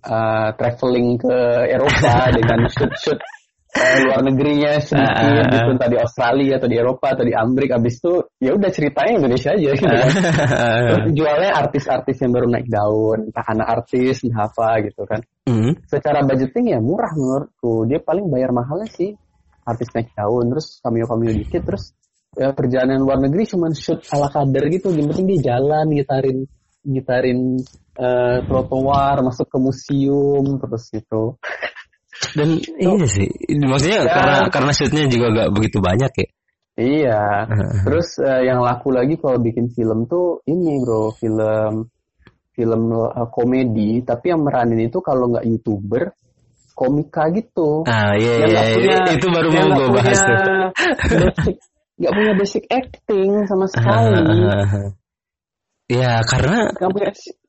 uh, 0.02 0.50
traveling 0.58 1.18
ke 1.18 1.36
Eropa 1.70 2.14
dengan 2.38 2.66
shoot-shoot 2.66 3.18
luar 3.76 4.20
negerinya 4.24 4.80
sedikit 4.80 5.44
uh, 5.44 5.50
gitu. 5.52 5.70
Entah 5.76 5.90
di 5.90 5.98
Australia 5.98 6.54
atau 6.58 6.68
di 6.68 6.76
Eropa 6.76 7.06
atau 7.12 7.24
di 7.24 7.34
Amerika. 7.36 7.76
Abis 7.76 8.00
itu 8.00 8.12
ya 8.40 8.50
udah 8.56 8.70
ceritanya 8.72 9.12
Indonesia 9.20 9.50
aja 9.52 9.70
gitu. 9.76 9.86
Kan. 9.86 10.10
jualnya 11.16 11.50
artis-artis 11.54 12.16
yang 12.22 12.32
baru 12.32 12.46
naik 12.48 12.68
daun. 12.68 13.18
Entah 13.30 13.46
anak 13.52 13.68
artis 13.68 14.24
entah 14.24 14.48
apa 14.48 14.68
gitu 14.86 15.02
kan. 15.06 15.20
Mm. 15.46 15.78
secara 15.86 16.26
budgeting 16.26 16.74
ya 16.74 16.78
murah 16.82 17.12
menurutku. 17.14 17.86
Dia 17.86 18.02
paling 18.02 18.26
bayar 18.26 18.50
mahalnya 18.50 18.90
sih 18.90 19.14
artis 19.62 19.88
naik 19.94 20.10
daun. 20.16 20.50
Terus 20.50 20.82
cameo-cameo 20.82 21.32
dikit 21.36 21.62
terus 21.62 21.94
ya 22.36 22.52
perjalanan 22.52 23.00
luar 23.00 23.22
negeri 23.22 23.46
cuma 23.46 23.70
shoot 23.72 24.02
ala 24.10 24.32
kader 24.32 24.64
gitu. 24.72 24.90
Yang 24.90 25.14
penting 25.14 25.26
dia 25.30 25.54
jalan 25.54 25.86
gitarin 25.94 26.38
gitarin 26.86 27.58
uh, 27.98 28.38
trotoar 28.46 29.18
masuk 29.26 29.50
ke 29.50 29.58
museum 29.58 30.44
terus 30.62 30.86
gitu 30.94 31.34
dan 32.36 32.48
ini 32.60 33.06
sih, 33.06 33.28
maksudnya 33.60 34.04
ya. 34.04 34.12
karena 34.12 34.36
karena 34.48 34.70
shootnya 34.72 35.04
juga 35.08 35.26
gak 35.32 35.48
begitu 35.52 35.78
banyak 35.80 36.12
ya. 36.12 36.28
Iya. 36.76 37.24
Terus 37.88 38.20
uh, 38.20 38.44
yang 38.44 38.60
laku 38.60 38.92
lagi 38.92 39.16
kalau 39.16 39.40
bikin 39.40 39.72
film 39.72 40.04
tuh 40.04 40.44
ini 40.44 40.76
bro, 40.84 41.08
film 41.16 41.88
film 42.52 42.82
uh, 42.92 43.28
komedi, 43.32 44.04
tapi 44.04 44.32
yang 44.32 44.44
meranin 44.44 44.88
itu 44.88 45.00
kalau 45.00 45.32
nggak 45.32 45.44
youtuber, 45.48 46.12
komika 46.76 47.32
gitu. 47.32 47.84
Ah 47.88 48.12
iya 48.16 48.44
iya, 48.44 48.60
iya. 48.76 48.96
itu 49.16 49.26
baru 49.28 49.48
mau 49.52 49.68
gue 49.72 49.88
bahas 49.92 50.20
tuh. 50.20 50.36
Basic, 51.16 51.56
gak 51.96 52.12
punya 52.12 52.32
basic 52.36 52.64
acting 52.68 53.30
sama 53.48 53.64
sekali. 53.72 54.20
Ya 55.86 56.18
karena 56.26 56.66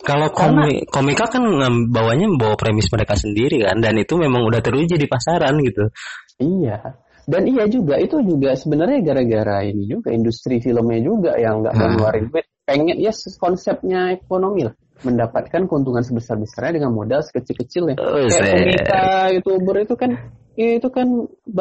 kalau 0.06 0.30
komik 0.30 0.86
komika 0.94 1.26
kan 1.26 1.42
bawanya 1.90 2.30
bawa 2.38 2.54
premis 2.54 2.86
mereka 2.94 3.18
sendiri 3.18 3.66
kan 3.66 3.82
dan 3.82 3.98
itu 3.98 4.14
memang 4.14 4.46
udah 4.46 4.62
teruji 4.62 4.94
di 4.94 5.10
pasaran 5.10 5.58
gitu. 5.66 5.90
Iya. 6.38 7.02
Dan 7.28 7.44
iya 7.50 7.66
juga 7.66 7.98
itu 7.98 8.22
juga 8.22 8.54
sebenarnya 8.54 9.04
gara-gara 9.04 9.66
ini 9.66 9.90
juga 9.90 10.14
industri 10.14 10.62
filmnya 10.62 11.02
juga 11.02 11.34
yang 11.36 11.66
nggak 11.66 11.74
mau 11.76 11.88
ngeluarin 11.98 12.26
duit. 12.30 12.46
Pengen 12.62 12.96
ya 13.02 13.12
konsepnya 13.42 14.14
ekonomi 14.16 14.70
lah 14.70 14.76
mendapatkan 15.02 15.66
keuntungan 15.66 16.06
sebesar-besarnya 16.06 16.82
dengan 16.82 16.94
modal 16.94 17.22
sekecil-kecilnya. 17.26 17.98
Oh, 18.02 18.22
Kayak 18.22 18.54
komika, 18.54 19.06
youtuber 19.34 19.76
itu 19.82 19.94
kan 19.98 20.12
itu 20.58 20.90
kan 20.90 21.08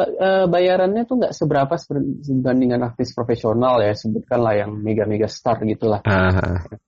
eh, 0.01 0.45
bayarannya 0.49 1.05
tuh 1.05 1.21
nggak 1.21 1.33
seberapa 1.37 1.77
dibandingkan 2.25 2.81
artis 2.81 3.13
profesional 3.13 3.77
ya 3.85 3.93
sebutkanlah 3.93 4.65
yang 4.65 4.73
mega 4.73 5.05
mega 5.05 5.29
star 5.29 5.61
gitulah. 5.61 6.01
Uh-huh. 6.01 6.81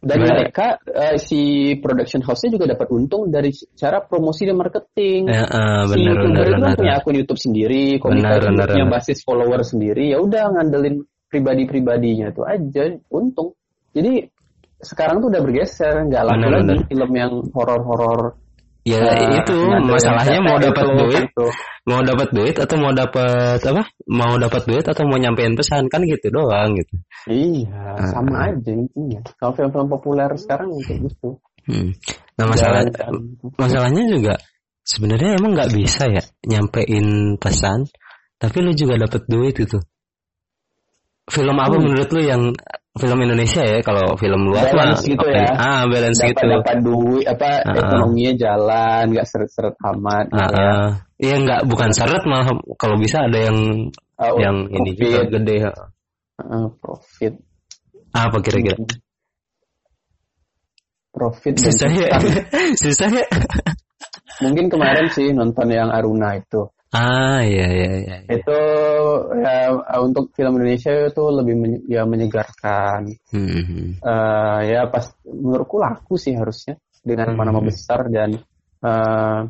Dan 0.00 0.16
Benar. 0.24 0.32
mereka 0.32 0.66
uh, 0.80 1.20
si 1.20 1.76
production 1.76 2.24
house-nya 2.24 2.56
juga 2.56 2.72
dapat 2.72 2.88
untung 2.88 3.28
dari 3.28 3.52
cara 3.76 4.00
promosi 4.00 4.48
dan 4.48 4.56
marketing. 4.56 5.28
Ya, 5.28 5.44
uh, 5.44 5.84
benar, 5.84 5.92
si 5.92 5.98
youtuber 6.00 6.44
itu 6.48 6.56
kan 6.56 6.72
punya 6.80 6.94
akun 6.96 7.16
YouTube 7.20 7.40
sendiri, 7.44 7.84
komunitas 8.00 8.48
punya 8.48 8.88
basis 8.88 9.20
follower 9.20 9.60
sendiri, 9.60 10.16
ya 10.16 10.24
udah 10.24 10.56
ngandelin 10.56 11.04
pribadi-pribadinya 11.28 12.32
tuh 12.32 12.48
aja 12.48 12.96
untung. 13.12 13.52
Jadi 13.92 14.24
sekarang 14.80 15.20
tuh 15.20 15.28
udah 15.36 15.42
bergeser, 15.44 16.08
nggak 16.08 16.24
lagi 16.24 16.46
lagi 16.48 16.76
film 16.88 17.10
yang 17.12 17.32
horor-horor 17.52 18.39
Ya 18.80 18.96
uh, 18.96 19.36
itu 19.36 19.58
masalahnya 19.84 20.40
mau 20.40 20.56
dapat 20.56 20.86
duit, 20.88 21.24
itu. 21.28 21.46
mau 21.84 22.00
dapat 22.00 22.28
duit 22.32 22.56
atau 22.56 22.76
mau 22.80 22.92
dapat 22.96 23.60
apa? 23.60 23.82
Mau 24.08 24.40
dapat 24.40 24.62
duit 24.64 24.84
atau 24.88 25.04
mau 25.04 25.20
nyampein 25.20 25.52
pesan 25.52 25.92
kan 25.92 26.00
gitu 26.08 26.32
doang 26.32 26.80
gitu. 26.80 26.94
Iya, 27.28 28.00
uh, 28.00 28.08
sama 28.08 28.48
aja 28.48 28.72
intinya. 28.72 29.20
Kalau 29.36 29.52
film-film 29.52 29.88
populer 29.92 30.32
sekarang 30.40 30.72
kayak 30.80 31.12
gitu. 31.12 31.36
Hmm. 31.68 31.92
Nah 32.40 32.46
masalah 32.48 32.88
masalahnya 33.60 34.02
juga 34.08 34.34
sebenarnya 34.80 35.36
emang 35.36 35.52
nggak 35.52 35.72
bisa 35.76 36.08
ya 36.08 36.24
nyampein 36.48 37.36
pesan, 37.36 37.84
tapi 38.40 38.64
lu 38.64 38.72
juga 38.72 38.96
dapat 38.96 39.28
duit 39.28 39.60
gitu. 39.60 39.76
Film 41.30 41.56
apa 41.56 41.78
hmm. 41.78 41.84
menurut 41.86 42.08
lu 42.10 42.20
yang 42.26 42.42
film 42.98 43.18
Indonesia 43.22 43.62
ya 43.62 43.78
kalau 43.86 44.18
film 44.18 44.50
luar 44.50 44.66
balance 44.74 45.06
gitu 45.06 45.22
okay. 45.22 45.46
ya. 45.46 45.54
ah 45.54 45.82
balance 45.86 46.18
dapat, 46.18 46.34
gitu. 46.34 46.46
dapat 46.50 46.76
duit 46.82 47.24
apa 47.30 47.50
uh, 47.62 47.78
ekonominya 47.78 48.32
jalan 48.34 49.04
nggak 49.14 49.26
seret-seret 49.30 49.76
amat 49.78 50.26
uh, 50.28 50.34
gitu 50.34 50.54
ya. 50.58 50.74
Iya 51.20 51.34
nggak 51.46 51.60
bukan 51.70 51.90
seret 51.94 52.22
malah 52.26 52.50
kalau 52.74 52.96
bisa 52.98 53.30
ada 53.30 53.38
yang 53.38 53.58
uh, 54.18 54.34
yang 54.42 54.56
profit. 54.66 54.78
ini 54.82 54.90
juga 54.98 55.20
gede 55.30 55.56
uh, 55.70 56.68
profit. 56.82 57.32
Apa 58.10 58.36
kira-kira? 58.42 58.74
Hmm. 58.74 58.98
profit 61.14 61.54
susah 61.62 61.90
ya. 61.94 62.10
susah 62.82 63.10
ya. 63.10 63.26
Mungkin 64.42 64.66
kemarin 64.66 65.06
sih 65.14 65.30
nonton 65.30 65.70
yang 65.70 65.94
Aruna 65.94 66.34
itu 66.34 66.66
Ah 66.90 67.46
iya 67.46 67.66
iya 67.70 67.90
iya. 68.02 68.16
iya. 68.26 68.34
Itu 68.42 68.60
ya 69.38 69.56
untuk 70.02 70.34
film 70.34 70.58
Indonesia 70.58 70.90
itu 71.06 71.22
lebih 71.30 71.54
men 71.54 71.72
ya 71.86 72.02
menyegarkan. 72.02 73.14
Hmm. 73.30 73.94
Uh, 74.02 74.58
ya 74.66 74.90
pas 74.90 75.14
menurutku 75.22 75.78
laku 75.78 76.18
sih 76.18 76.34
harusnya 76.34 76.82
dengan 77.06 77.38
hmm. 77.38 77.46
nama 77.46 77.60
besar 77.62 78.10
dan 78.10 78.42
uh, 78.82 79.46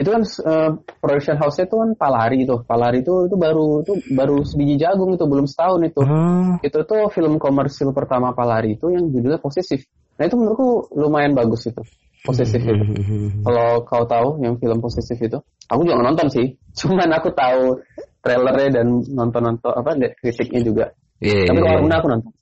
itu 0.00 0.08
kan 0.08 0.24
uh, 0.24 0.70
production 0.96 1.36
house 1.36 1.60
itu 1.60 1.76
kan 1.76 1.92
Palari 1.92 2.48
tuh. 2.48 2.64
Palari 2.64 3.04
itu 3.04 3.28
itu 3.28 3.36
baru 3.36 3.84
itu 3.84 3.92
baru 4.08 4.40
sebiji 4.40 4.80
jagung 4.80 5.12
itu 5.12 5.28
belum 5.28 5.44
setahun 5.44 5.92
itu. 5.92 6.00
Hmm. 6.00 6.56
Itu 6.64 6.88
tuh 6.88 7.12
film 7.12 7.36
komersil 7.36 7.92
pertama 7.92 8.32
Palari 8.32 8.80
itu 8.80 8.88
yang 8.88 9.12
judulnya 9.12 9.44
Posesif. 9.44 9.84
Nah 10.16 10.24
itu 10.24 10.40
menurutku 10.40 10.88
lumayan 10.96 11.36
bagus 11.36 11.68
itu 11.68 11.84
posesif 12.24 12.60
itu. 12.60 12.84
Kalau 13.46 13.84
kau 13.88 14.04
tahu 14.04 14.44
yang 14.44 14.56
film 14.60 14.78
posesif 14.80 15.16
itu, 15.16 15.38
aku 15.68 15.80
juga 15.84 16.04
nonton 16.04 16.28
sih. 16.28 16.56
Cuman 16.78 17.08
aku 17.12 17.32
tahu 17.32 17.80
trailernya 18.20 18.80
dan 18.80 18.86
nonton-nonton 19.00 19.72
apa 19.72 19.96
kritiknya 20.20 20.60
juga. 20.60 20.86
Yeah, 21.20 21.48
Tapi 21.48 21.58
kalau 21.60 21.84
yeah. 21.84 21.96
aku 22.00 22.08
nonton. 22.08 22.32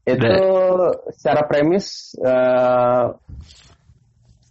Itu 0.00 0.32
secara 1.12 1.44
premis 1.44 2.16
uh, 2.20 3.16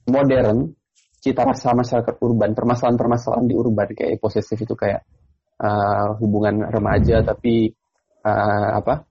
modern, 0.09 0.77
cita 1.21 1.41
rasa 1.41 1.73
masyarakat 1.73 2.15
urban, 2.21 2.53
permasalahan-permasalahan 2.53 3.49
di 3.49 3.57
urban 3.57 3.89
kayak 3.97 4.21
posesif 4.21 4.61
itu 4.61 4.77
kayak 4.77 5.05
uh, 5.57 6.17
hubungan 6.21 6.69
remaja 6.69 7.25
tapi 7.25 7.73
uh, 8.25 8.77
apa? 8.77 9.05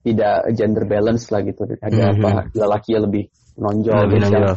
tidak 0.00 0.56
gender 0.56 0.88
balance 0.88 1.28
lah 1.28 1.44
gitu. 1.44 1.68
Ada 1.76 1.76
mm 1.76 2.00
-hmm. 2.00 2.24
apa? 2.24 2.30
Lelaki 2.56 2.96
lebih 2.96 3.24
nonjol, 3.60 4.08
lebih 4.08 4.18
nonjol 4.24 4.56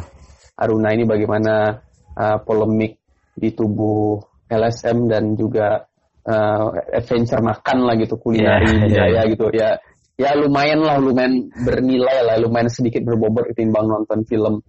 Aruna 0.54 0.94
ini 0.94 1.02
bagaimana 1.02 1.82
uh, 2.14 2.38
polemik 2.46 3.02
di 3.34 3.50
tubuh 3.50 4.22
LSM 4.46 5.10
dan 5.10 5.34
juga 5.34 5.82
uh, 6.22 6.66
adventure 6.94 7.42
makan 7.42 7.78
lah 7.90 7.94
gitu 7.98 8.14
kulineri 8.22 8.70
yeah, 8.70 8.82
budaya 8.86 9.10
yeah. 9.10 9.24
gitu. 9.26 9.46
Ya 9.50 9.70
ya 10.14 10.30
lumayan 10.38 10.78
lah 10.78 11.02
lumayan 11.02 11.50
bernilai 11.50 12.22
lah 12.22 12.38
lumayan 12.38 12.70
sedikit 12.70 13.02
berbobot 13.02 13.50
ketimbang 13.50 13.90
nonton 13.90 14.22
film 14.22 14.62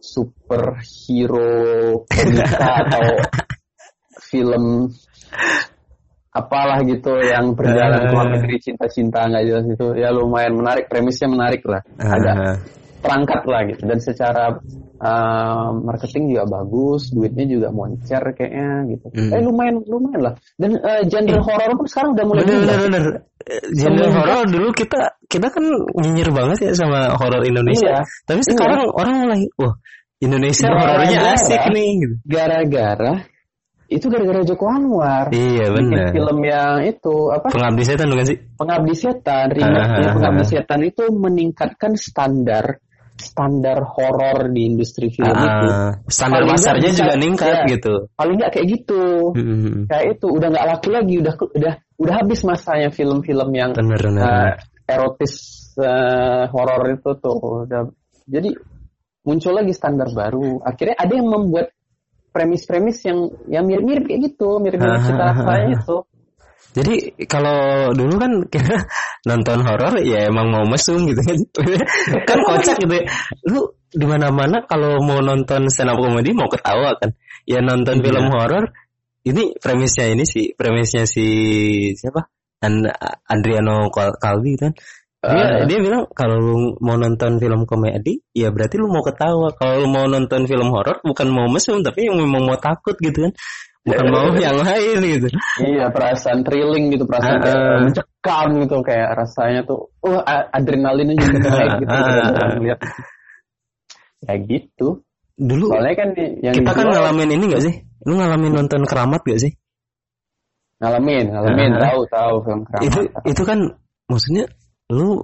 superhero 0.00 1.52
komika 2.08 2.68
atau 2.88 3.06
film 4.24 4.88
apalah 6.32 6.84
gitu 6.84 7.16
yang 7.24 7.56
berjalan 7.56 8.08
ke 8.08 8.12
luar 8.12 8.28
negeri 8.40 8.56
cinta-cinta 8.60 9.28
nggak 9.28 9.44
jelas 9.44 9.64
itu. 9.68 9.86
Ya 10.00 10.08
lumayan 10.12 10.56
menarik 10.56 10.88
premisnya 10.88 11.28
menarik 11.28 11.60
lah. 11.68 11.84
Ada 12.00 12.60
perangkat 13.06 13.42
lah 13.46 13.60
gitu 13.70 13.82
dan 13.86 13.98
secara 14.02 14.44
uh, 15.00 15.68
marketing 15.72 16.34
juga 16.34 16.44
bagus 16.50 17.14
duitnya 17.14 17.46
juga 17.46 17.68
moncer 17.70 18.22
kayaknya 18.34 18.96
gitu 18.96 19.06
hmm. 19.14 19.30
eh 19.32 19.40
lumayan 19.46 19.76
lumayan 19.86 20.20
lah 20.32 20.34
dan 20.58 20.70
uh, 20.80 21.02
genre 21.06 21.38
eh. 21.38 21.42
horor 21.42 21.70
pun 21.78 21.86
sekarang 21.86 22.10
udah 22.18 22.24
mulai 22.26 22.42
bener 22.42 22.58
bener, 22.60 22.80
bener. 22.90 23.04
genre 23.76 24.06
horor 24.10 24.44
dulu 24.50 24.68
kita 24.74 25.00
kita 25.30 25.46
kan 25.48 25.64
nyinyir 26.02 26.30
banget 26.34 26.58
ya 26.66 26.72
sama 26.74 27.14
horor 27.14 27.42
Indonesia 27.46 28.02
iya. 28.02 28.26
tapi 28.26 28.42
sekarang 28.42 28.82
iya. 28.82 28.92
orang 28.92 29.14
mulai 29.22 29.40
wah 29.56 29.74
Indonesia 30.18 30.68
horornya 30.72 31.20
asik 31.36 31.62
nih 31.70 31.88
gitu. 32.02 32.14
gara-gara 32.26 33.22
itu 33.86 34.10
gara-gara 34.10 34.42
Joko 34.42 34.66
Anwar. 34.66 35.30
Iya 35.30 35.70
benar. 35.70 36.10
Film 36.10 36.38
yang 36.42 36.82
itu 36.90 37.30
apa? 37.30 37.54
Pengabdi 37.54 37.82
Setan 37.86 38.10
bukan 38.10 38.26
sih? 38.26 38.38
Pengabdi 38.58 38.94
Setan, 38.98 39.46
remake 39.54 40.10
Pengabdi 40.10 40.44
Setan 40.44 40.80
itu 40.82 41.04
meningkatkan 41.14 41.94
standar 41.94 42.82
standar 43.16 43.80
horor 43.84 44.52
di 44.52 44.68
industri 44.68 45.08
film 45.08 45.32
uh, 45.32 45.44
itu. 45.44 45.68
Standar 46.12 46.44
paling 46.44 46.52
pasarnya 46.52 46.90
juga 46.92 47.12
meningkat 47.16 47.48
ya, 47.48 47.64
gitu. 47.72 47.94
Paling 48.12 48.36
nggak 48.36 48.52
kayak 48.52 48.66
gitu. 48.70 49.02
Hmm. 49.32 49.88
Kayak 49.88 50.04
itu 50.20 50.26
udah 50.28 50.48
nggak 50.52 50.66
laku 50.68 50.88
lagi, 50.92 51.14
udah 51.24 51.34
udah 51.56 51.74
udah 51.96 52.14
habis 52.20 52.40
masanya 52.44 52.88
film-film 52.92 53.48
yang 53.56 53.70
bener, 53.72 54.00
bener. 54.00 54.22
Uh, 54.22 54.52
erotis 54.86 55.34
uh, 55.80 56.46
horor 56.52 56.82
itu 56.92 57.10
tuh. 57.18 57.64
Udah 57.64 57.88
jadi 58.28 58.50
muncul 59.26 59.52
lagi 59.56 59.72
standar 59.72 60.12
baru. 60.12 60.62
Akhirnya 60.62 60.96
ada 61.00 61.12
yang 61.16 61.28
membuat 61.28 61.72
premis-premis 62.30 63.00
yang 63.08 63.32
yang 63.48 63.64
mirip-mirip 63.64 64.04
kayak 64.04 64.20
gitu, 64.32 64.60
mirip-mirip 64.60 65.02
cita 65.08 65.24
rasanya 65.32 65.80
itu. 65.80 65.96
Jadi 66.76 67.24
kalau 67.24 67.88
dulu 67.96 68.20
kan 68.20 68.32
kita 68.52 68.76
nonton 69.28 69.64
horor 69.64 69.96
ya 70.04 70.28
emang 70.28 70.52
mau 70.52 70.64
mesum 70.68 71.08
gitu 71.08 71.24
kan. 71.24 71.38
kan 72.28 72.38
kocak 72.44 72.76
gitu 72.84 73.00
ya. 73.00 73.04
Lu 73.48 73.72
di 73.88 74.04
mana-mana 74.04 74.60
kalau 74.68 75.00
mau 75.00 75.24
nonton 75.24 75.72
stand 75.72 75.88
up 75.88 75.96
comedy 75.96 76.36
mau 76.36 76.52
ketawa 76.52 76.92
kan. 77.00 77.16
Ya 77.48 77.64
nonton 77.64 78.04
iya. 78.04 78.04
film 78.04 78.26
horor 78.28 78.64
ini 79.26 79.56
premisnya 79.58 80.06
ini 80.12 80.22
sih, 80.28 80.54
premisnya 80.54 81.08
si 81.08 81.26
siapa? 81.96 82.28
And, 82.60 82.86
Andriano 83.26 83.88
Calvi 83.90 84.54
kan. 84.60 84.76
Dia, 85.26 85.42
uh, 85.42 85.60
dia 85.66 85.82
bilang 85.82 86.06
kalau 86.14 86.38
lu 86.38 86.56
mau 86.78 86.94
nonton 86.94 87.42
film 87.42 87.66
komedi, 87.66 88.22
ya 88.30 88.54
berarti 88.54 88.78
lu 88.78 88.86
mau 88.86 89.02
ketawa. 89.02 89.50
Kalau 89.58 89.82
lu 89.82 89.86
mau 89.90 90.06
nonton 90.06 90.46
film 90.46 90.70
horor, 90.70 91.02
bukan 91.02 91.26
mau 91.26 91.50
mesum, 91.50 91.82
tapi 91.82 92.06
memang 92.06 92.46
mau 92.46 92.54
takut 92.60 92.94
gitu 93.02 93.26
kan 93.26 93.32
bukan 93.86 94.06
mau 94.10 94.28
yang 94.46 94.58
lain 94.58 94.98
gitu. 95.00 95.28
Iya 95.62 95.94
perasaan 95.94 96.42
thrilling 96.42 96.90
gitu 96.90 97.06
perasaan 97.06 97.38
uh, 97.38 97.42
kayak 97.42 97.60
mencekam 97.86 98.48
gitu 98.66 98.76
kayak 98.82 99.08
rasanya 99.14 99.60
tuh 99.62 99.88
oh 100.02 100.20
adrenalinnya 100.26 101.14
juga 101.14 101.38
naik 101.46 101.72
gitu 101.86 101.94
uh, 101.94 102.58
lihat 102.60 102.78
kayak 104.26 104.40
gitu. 104.50 104.88
Dulu 105.36 105.64
soalnya 105.70 105.94
kan 105.94 106.08
yang 106.42 106.54
kita 106.56 106.70
kan 106.74 106.86
ngalamin 106.90 107.30
ini 107.38 107.44
gak 107.52 107.62
sih? 107.62 107.74
Lu 108.08 108.18
ngalamin 108.18 108.52
nonton 108.56 108.82
keramat 108.88 109.22
gak 109.22 109.40
sih? 109.40 109.52
Ngalamin 110.82 111.24
ngalamin 111.30 111.70
uh, 111.76 111.80
tahu 111.80 112.00
tahu 112.10 112.34
film 112.42 112.60
keramat. 112.66 112.84
Itu 112.90 113.00
itu 113.24 113.42
kan 113.46 113.58
maksudnya 114.10 114.44
lu 114.90 115.22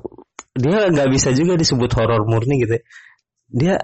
dia 0.52 0.84
nggak 0.92 1.08
bisa 1.08 1.32
juga 1.32 1.56
disebut 1.56 1.88
horor 1.96 2.28
murni 2.28 2.60
gitu 2.60 2.76
ya. 2.76 2.82
dia 3.48 3.74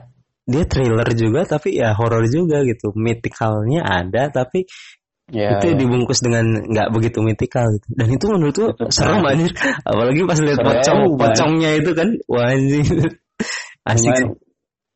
dia 0.48 0.64
thriller 0.64 1.08
juga 1.12 1.44
tapi 1.44 1.76
ya 1.76 1.92
horor 1.92 2.24
juga 2.32 2.64
gitu. 2.64 2.96
Mythicalnya 2.96 3.84
ada 3.84 4.32
tapi 4.32 4.64
ya, 5.28 5.60
itu 5.60 5.66
ya. 5.70 5.76
dibungkus 5.76 6.24
dengan 6.24 6.64
nggak 6.64 6.88
begitu 6.88 7.20
mythical 7.20 7.68
gitu. 7.76 7.88
Dan 7.92 8.08
itu 8.16 8.24
menurut 8.32 8.54
tuh 8.56 8.72
serem 8.88 9.20
anjir. 9.28 9.52
Apalagi 9.84 10.24
pas 10.24 10.40
lihat 10.40 10.60
pocong 10.64 11.00
pocongnya 11.20 11.70
itu 11.76 11.90
kan 11.92 12.08
wah 12.24 12.48
anjir. 12.48 13.20
Asik 13.84 14.08
Cuman, 14.16 14.28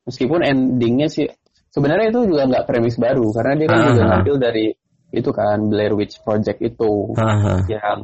meskipun 0.09 0.41
endingnya 0.41 1.09
sih 1.13 1.29
sebenarnya 1.69 2.13
itu 2.13 2.21
juga 2.33 2.49
nggak 2.49 2.65
premis 2.65 2.97
baru 2.97 3.29
karena 3.33 3.53
dia 3.61 3.69
kan 3.69 3.79
Aha. 3.79 3.89
juga 3.93 4.03
ngambil 4.09 4.37
dari 4.41 4.67
itu 5.13 5.31
kan 5.37 5.69
Blair 5.69 5.93
Witch 5.93 6.25
Project 6.25 6.59
itu. 6.65 7.13
Aha. 7.21 7.69
yang 7.69 8.01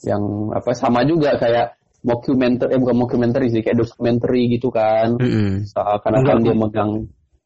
yang 0.00 0.22
apa 0.50 0.72
sama 0.72 1.06
juga 1.06 1.36
kayak 1.36 1.79
mockumentary 2.00 2.70
eh 2.76 2.80
bukan 2.80 2.96
mockumentary 2.96 3.46
sih 3.52 3.60
kayak 3.60 3.84
documentary 3.84 4.48
gitu 4.56 4.72
kan 4.72 5.20
mm-hmm. 5.20 5.68
seakan-akan 5.68 6.36
dia 6.40 6.54
megang 6.56 6.90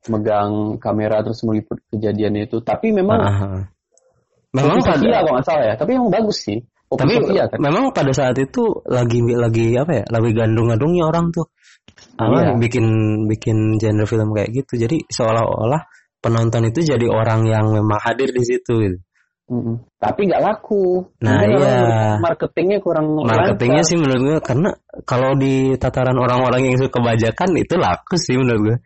megang 0.06 0.76
kamera 0.78 1.24
terus 1.24 1.42
meliput 1.48 1.80
kejadian 1.88 2.44
itu 2.44 2.60
tapi 2.60 2.92
memang 2.92 3.20
uh-huh. 3.24 3.60
memang 4.52 4.78
pada 4.84 5.00
kalau 5.00 5.32
nggak 5.34 5.46
salah 5.48 5.64
ya 5.72 5.74
tapi 5.74 5.90
memang 5.96 6.12
bagus 6.12 6.38
sih 6.44 6.60
Poppy 6.84 7.00
tapi 7.00 7.12
Sofia, 7.16 7.44
kan? 7.48 7.58
memang 7.58 7.84
pada 7.96 8.12
saat 8.12 8.36
itu 8.36 8.62
lagi 8.86 9.24
lagi 9.32 9.72
apa 9.74 9.92
ya 9.98 10.04
lagi 10.12 10.30
gandung-gandungnya 10.36 11.08
orang 11.08 11.32
tuh 11.32 11.48
apa 12.20 12.38
iya. 12.38 12.52
bikin 12.60 12.86
bikin 13.26 13.80
genre 13.80 14.06
film 14.06 14.30
kayak 14.36 14.52
gitu 14.52 14.78
jadi 14.78 14.96
seolah-olah 15.08 15.82
penonton 16.20 16.68
itu 16.72 16.80
jadi 16.84 17.06
orang 17.08 17.44
yang 17.44 17.68
memang 17.68 18.00
hadir 18.00 18.32
di 18.32 18.44
situ 18.44 18.72
gitu. 18.80 18.98
Mm-mm. 19.44 19.76
Tapi 20.00 20.20
nggak 20.24 20.40
laku. 20.40 21.04
Nah 21.20 21.44
iya. 21.44 22.16
Marketingnya 22.16 22.80
kurang. 22.80 23.12
Marketingnya 23.12 23.84
lancar. 23.84 23.90
sih 23.92 23.96
menurut 24.00 24.22
gue 24.24 24.38
karena 24.40 24.70
kalau 25.04 25.36
di 25.36 25.76
tataran 25.76 26.16
orang-orang 26.16 26.72
yang 26.72 26.76
suka 26.80 26.96
bajakan 26.96 27.52
itu 27.60 27.76
laku 27.76 28.16
sih 28.16 28.40
menurut 28.40 28.60
gue. 28.72 28.76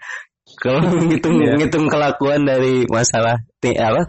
Kalau 0.58 0.82
ngitung 1.06 1.38
yeah. 1.38 1.54
ngitung 1.54 1.86
kelakuan 1.86 2.42
dari 2.42 2.82
masalah 2.90 3.38
apa, 3.62 4.02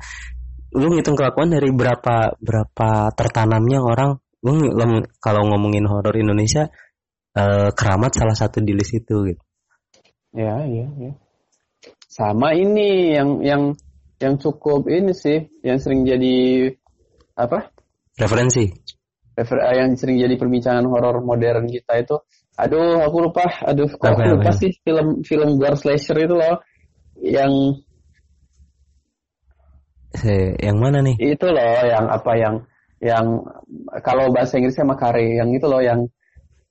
lu 0.73 0.87
ngitung 0.97 1.13
kelakuan 1.13 1.53
dari 1.53 1.69
berapa 1.69 2.33
berapa 2.41 2.89
tertanamnya 3.13 3.85
orang. 3.85 4.17
Lu 4.41 4.55
kalau 5.21 5.45
ngomongin 5.53 5.85
horor 5.85 6.15
Indonesia, 6.15 6.65
eh, 7.35 7.69
keramat 7.75 8.15
salah 8.15 8.33
satu 8.33 8.63
di 8.63 8.73
list 8.73 8.95
itu 8.95 9.27
gitu. 9.27 9.43
Ya, 10.33 10.63
iya, 10.65 10.87
iya. 10.97 11.13
Sama 12.09 12.55
ini 12.55 13.13
yang 13.13 13.43
yang 13.43 13.61
yang 14.19 14.35
cukup 14.35 14.91
ini 14.91 15.15
sih 15.15 15.47
yang 15.63 15.79
sering 15.79 16.03
jadi 16.03 16.69
apa? 17.39 17.71
Referensi. 18.19 18.67
Refer, 19.33 19.57
eh, 19.63 19.75
yang 19.79 19.95
sering 19.95 20.19
jadi 20.19 20.35
perbincangan 20.35 20.83
horor 20.91 21.23
modern 21.23 21.71
kita 21.71 22.03
itu. 22.03 22.19
Aduh 22.59 22.99
aku 22.99 23.31
lupa. 23.31 23.47
Aduh 23.63 23.87
kok 23.87 24.03
aku 24.03 24.35
lupa 24.35 24.51
sih 24.51 24.75
film 24.83 25.23
film 25.23 25.55
gore 25.55 25.79
slasher 25.79 26.19
itu 26.19 26.35
loh. 26.35 26.59
Yang 27.15 27.83
eh, 30.27 30.59
yang 30.59 30.77
mana 30.83 30.99
nih? 30.99 31.15
Itu 31.15 31.47
loh 31.47 31.79
yang 31.87 32.11
apa 32.11 32.31
yang 32.35 32.55
yang 32.99 33.47
kalau 34.03 34.27
bahasa 34.35 34.59
Inggrisnya 34.59 34.83
makare 34.83 35.39
yang 35.39 35.55
itu 35.55 35.63
loh 35.71 35.79
yang 35.79 36.11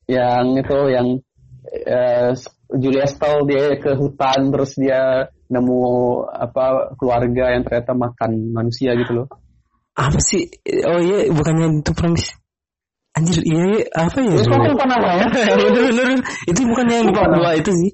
yang 0.05 0.53
itu 0.61 0.79
yang 0.93 1.07
uh, 1.89 2.37
Julia 2.77 3.09
Stall 3.09 3.49
dia 3.49 3.81
ke 3.81 3.97
hutan 3.97 4.53
terus 4.53 4.77
dia 4.77 5.33
nemu 5.49 5.81
apa 6.29 6.93
keluarga 7.01 7.57
yang 7.57 7.65
ternyata 7.65 7.93
makan 7.97 8.53
manusia 8.53 8.93
gitu 8.97 9.25
loh. 9.25 9.27
Apa 9.99 10.21
sih? 10.23 10.47
Oh 10.87 11.01
iya, 11.03 11.33
bukannya 11.33 11.83
itu 11.83 11.93
premis. 11.97 12.37
Anjir, 13.19 13.43
iya, 13.43 13.63
iya 13.75 13.83
apa 13.99 14.19
ya? 14.23 14.31
Itu 14.39 14.53
lupa 14.55 14.85
nama 14.87 15.09
ya. 15.19 15.27
bener, 15.59 15.83
bener, 15.91 16.21
Itu 16.47 16.61
bukannya 16.71 16.95
yang 17.03 17.07
di 17.11 17.15
Papua 17.17 17.51
itu 17.59 17.71
sih. 17.75 17.91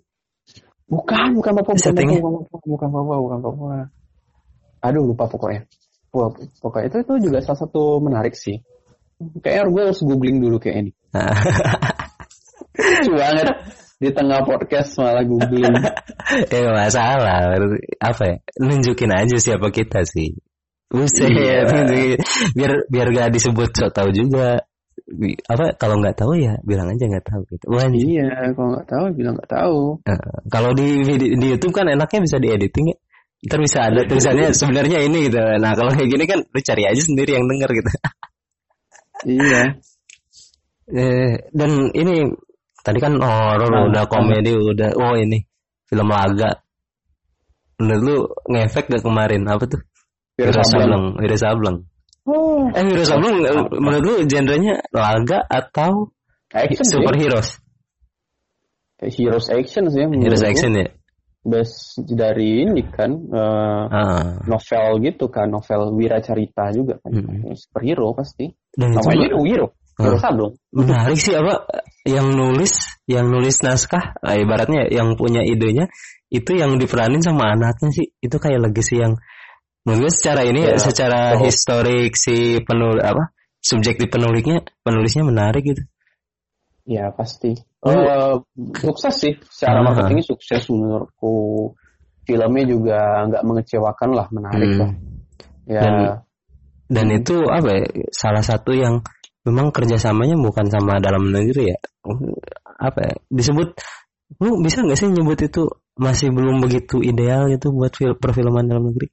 Bukan, 0.85 1.27
bukan 1.41 1.53
Papua, 1.57 1.75
bukan 1.81 1.95
Papua, 1.97 2.31
bukan, 2.45 2.59
bukan 2.69 2.89
Papua, 2.93 3.55
bukan. 3.57 3.89
Aduh, 4.85 5.03
lupa 5.09 5.25
pokoknya. 5.25 5.65
Pokoknya 6.61 6.87
itu, 6.93 6.97
itu 7.09 7.15
juga 7.31 7.39
salah 7.41 7.65
satu 7.65 8.05
menarik 8.05 8.37
sih. 8.37 8.61
Kayaknya 9.41 9.65
gue 9.73 9.83
harus 9.89 10.01
googling 10.05 10.39
dulu 10.45 10.61
kayak 10.61 10.77
ini. 10.85 10.93
Lucu 12.75 13.13
banget 13.17 13.49
di 13.99 14.11
tengah 14.11 14.43
podcast 14.43 14.99
malah 14.99 15.25
googling. 15.25 15.75
ya 16.51 16.71
masalah. 16.79 17.55
Apa 18.03 18.23
ya? 18.27 18.37
Nunjukin 18.59 19.11
aja 19.15 19.37
siapa 19.39 19.71
kita 19.71 20.03
sih. 20.03 20.35
Buset, 20.91 21.27
iya. 21.27 21.67
biar 22.59 22.73
biar 22.87 23.07
gak 23.11 23.31
disebut 23.35 23.71
so 23.75 23.91
tau 23.91 24.11
juga. 24.15 24.63
Apa 25.51 25.75
kalau 25.77 26.01
nggak 26.01 26.17
tahu 26.17 26.39
ya 26.39 26.55
bilang 26.63 26.89
aja 26.89 27.05
nggak 27.05 27.27
tahu 27.27 27.43
gitu. 27.51 27.65
Wah, 27.67 27.91
iya, 27.93 28.55
kalau 28.55 28.79
nggak 28.79 28.89
tahu 28.89 29.05
bilang 29.13 29.35
nggak 29.37 29.51
tahu. 29.53 29.81
Uh, 30.07 30.39
kalau 30.49 30.71
di, 30.73 31.03
di 31.03 31.35
di 31.35 31.47
YouTube 31.51 31.75
kan 31.75 31.91
enaknya 31.91 32.25
bisa 32.25 32.39
diediting 32.39 32.95
ya. 32.95 32.97
Ntar 33.45 33.59
bisa 33.61 33.79
ada 33.91 34.01
tulisannya 34.07 34.55
sebenarnya 34.61 34.99
ini 35.05 35.29
gitu. 35.29 35.37
Nah 35.37 35.73
kalau 35.77 35.91
kayak 35.93 36.09
gini 36.09 36.25
kan 36.25 36.41
lu 36.47 36.61
cari 36.63 36.83
aja 36.89 37.03
sendiri 37.03 37.37
yang 37.37 37.45
denger 37.45 37.71
gitu. 37.75 37.91
iya. 39.29 39.63
Eh, 40.85 41.33
dan 41.53 41.71
ini 41.97 42.29
Tadi 42.85 42.99
kan 43.01 43.17
horor 43.17 43.73
nah, 43.73 43.89
udah 43.89 44.05
komedi 44.05 44.53
nah. 44.53 44.71
udah 44.77 44.91
oh 45.01 45.17
ini 45.17 45.41
film 45.89 46.09
laga. 46.13 46.61
Menurut 47.81 48.03
lu 48.05 48.17
ngefek 48.53 48.93
gak 48.93 49.03
kemarin 49.03 49.49
apa 49.49 49.65
tuh? 49.65 49.81
Wiro 50.37 50.63
Sableng. 50.63 51.17
Wiro 51.17 51.37
Sableng. 51.41 51.79
Oh. 52.29 52.69
Eh 52.77 52.85
Wiro 52.85 53.05
Sableng 53.09 53.41
menurut 53.73 54.05
lu 54.05 54.15
genrenya 54.29 54.85
laga 54.93 55.41
atau 55.49 56.13
action 56.53 56.85
superheroes? 56.85 57.65
Heroes 59.01 59.49
action 59.51 59.89
sih. 59.91 60.05
Heroes 60.05 60.45
action 60.45 60.73
ya. 60.77 60.87
Bas 61.45 62.01
dari 62.01 62.65
ini 62.65 62.89
kan 62.89 63.13
uh, 63.29 63.85
ah. 63.93 64.29
novel 64.49 65.05
gitu 65.05 65.29
kan, 65.29 65.53
novel 65.53 65.93
wira 65.93 66.25
cerita 66.25 66.73
juga 66.73 66.97
kan. 67.05 67.13
Hmm. 67.13 67.53
Superhero 67.53 68.17
pasti. 68.17 68.49
Dan 68.73 68.97
Namanya 68.97 69.29
itu 69.29 69.39
Wiro. 69.45 69.69
Wiro 69.95 70.19
Sableng. 70.19 70.55
Menarik 70.75 71.19
sih 71.19 71.35
apa 71.39 71.67
yang 72.03 72.35
nulis, 72.35 72.83
yang 73.07 73.31
nulis 73.31 73.63
naskah, 73.63 74.19
nah, 74.21 74.35
ibaratnya 74.35 74.91
yang 74.91 75.15
punya 75.15 75.41
idenya 75.47 75.87
itu 76.29 76.59
yang 76.59 76.75
diperanin 76.77 77.23
sama 77.23 77.55
anaknya 77.55 77.95
sih. 77.95 78.11
Itu 78.19 78.43
kayak 78.43 78.71
legacy 78.71 78.99
yang 78.99 79.15
menurut 79.85 80.11
secara 80.11 80.43
ini 80.49 80.65
ya, 80.65 80.81
secara 80.81 81.37
oh. 81.37 81.45
historik 81.45 82.17
si 82.17 82.59
penul 82.65 82.99
apa 82.99 83.37
subjektif 83.61 84.09
penulisnya 84.09 84.65
penulisnya 84.81 85.25
menarik 85.25 85.65
gitu 85.65 85.85
ya 86.85 87.09
pasti 87.13 87.57
uh, 87.85 88.41
sukses 88.77 89.15
sih 89.17 89.33
secara 89.49 89.81
uh. 89.81 89.85
marketingnya 89.89 90.25
sukses 90.25 90.69
menurutku 90.69 91.73
filmnya 92.25 92.65
juga 92.65 93.01
nggak 93.29 93.45
mengecewakan 93.45 94.11
lah 94.13 94.27
menarik 94.33 94.71
hmm. 94.73 94.81
lah 94.81 94.93
ya 95.65 95.81
dan, 95.81 95.95
dan 96.89 97.07
itu 97.13 97.41
apa 97.49 97.69
ya 97.73 97.85
salah 98.13 98.45
satu 98.45 98.73
yang 98.77 99.01
memang 99.45 99.71
kerjasamanya 99.71 100.37
bukan 100.41 100.67
sama 100.73 100.99
dalam 100.99 101.29
negeri 101.29 101.77
ya? 101.77 101.79
Apa 102.81 102.99
ya, 103.05 103.15
disebut 103.29 103.77
lu 104.41 104.59
bisa 104.65 104.83
nggak 104.83 104.99
sih 104.99 105.09
nyebut 105.13 105.39
itu 105.45 105.63
masih 105.95 106.33
belum 106.35 106.59
begitu 106.65 106.99
ideal 107.05 107.47
gitu 107.53 107.71
buat 107.71 107.93
film 107.95 108.17
perfilman 108.19 108.67
dalam 108.67 108.91
negeri? 108.91 109.13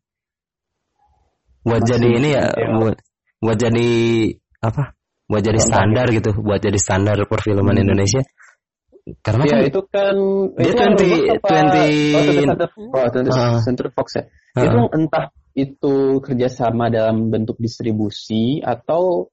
Buat 1.62 1.86
Masih 1.86 1.92
jadi 1.94 2.08
ini 2.18 2.30
ya, 2.34 2.46
buat 2.80 2.98
buat 3.38 3.58
jadi 3.60 3.90
apa? 4.66 4.84
Buat 5.30 5.44
jadi 5.46 5.60
standar 5.62 6.06
gitu 6.10 6.32
buat 6.42 6.60
jadi 6.60 6.80
standar 6.80 7.22
perfilman 7.30 7.78
hmm. 7.78 7.86
Indonesia. 7.86 8.24
Karena 9.22 9.44
ya, 9.50 9.54
kan 9.58 9.62
itu 9.66 9.82
kan 9.90 10.16
dia 10.62 10.74
twenty 10.78 11.12
twenty 11.42 11.90
oh, 12.94 13.58
Center 13.62 13.88
Fox 13.94 14.08
ya? 14.18 14.24
Uh. 14.58 14.66
itu 14.68 14.80
entah 14.94 15.26
itu 15.52 15.96
kerjasama 16.24 16.88
dalam 16.88 17.28
bentuk 17.28 17.60
distribusi 17.60 18.64
atau 18.64 19.28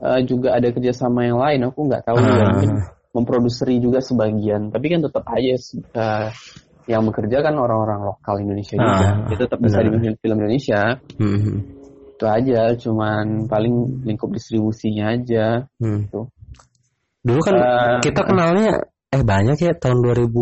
uh, 0.00 0.20
juga 0.24 0.56
ada 0.56 0.68
kerjasama 0.72 1.28
yang 1.28 1.38
lain 1.38 1.60
aku 1.68 1.80
nggak 1.86 2.02
tahu 2.08 2.18
uh. 2.18 2.24
ya 2.26 2.44
mungkin 2.50 2.72
memproduseri 3.10 3.82
juga 3.82 3.98
sebagian 3.98 4.70
tapi 4.70 4.86
kan 4.92 5.00
tetap 5.02 5.24
aja 5.28 5.54
uh, 5.98 6.28
yang 6.90 7.06
bekerja 7.06 7.38
kan 7.46 7.54
orang-orang 7.54 8.02
lokal 8.02 8.42
Indonesia 8.42 8.74
ah, 8.80 8.82
juga. 8.82 9.08
Itu 9.30 9.42
tetap 9.46 9.60
bisa 9.62 9.78
dibikin 9.78 10.18
film 10.18 10.36
Indonesia. 10.42 10.98
Hmm. 11.22 11.62
Itu 12.18 12.24
aja, 12.26 12.74
cuman 12.74 13.46
paling 13.46 14.02
lingkup 14.02 14.34
distribusinya 14.34 15.14
aja. 15.14 15.70
Hmm. 15.78 16.10
Gitu. 16.10 16.20
Dulu 17.22 17.40
kan 17.46 17.54
uh, 17.54 17.96
kita 18.02 18.26
kenalnya 18.26 18.90
eh 19.10 19.22
banyak 19.22 19.58
ya 19.60 19.72
tahun 19.78 20.02
2000 20.02 20.34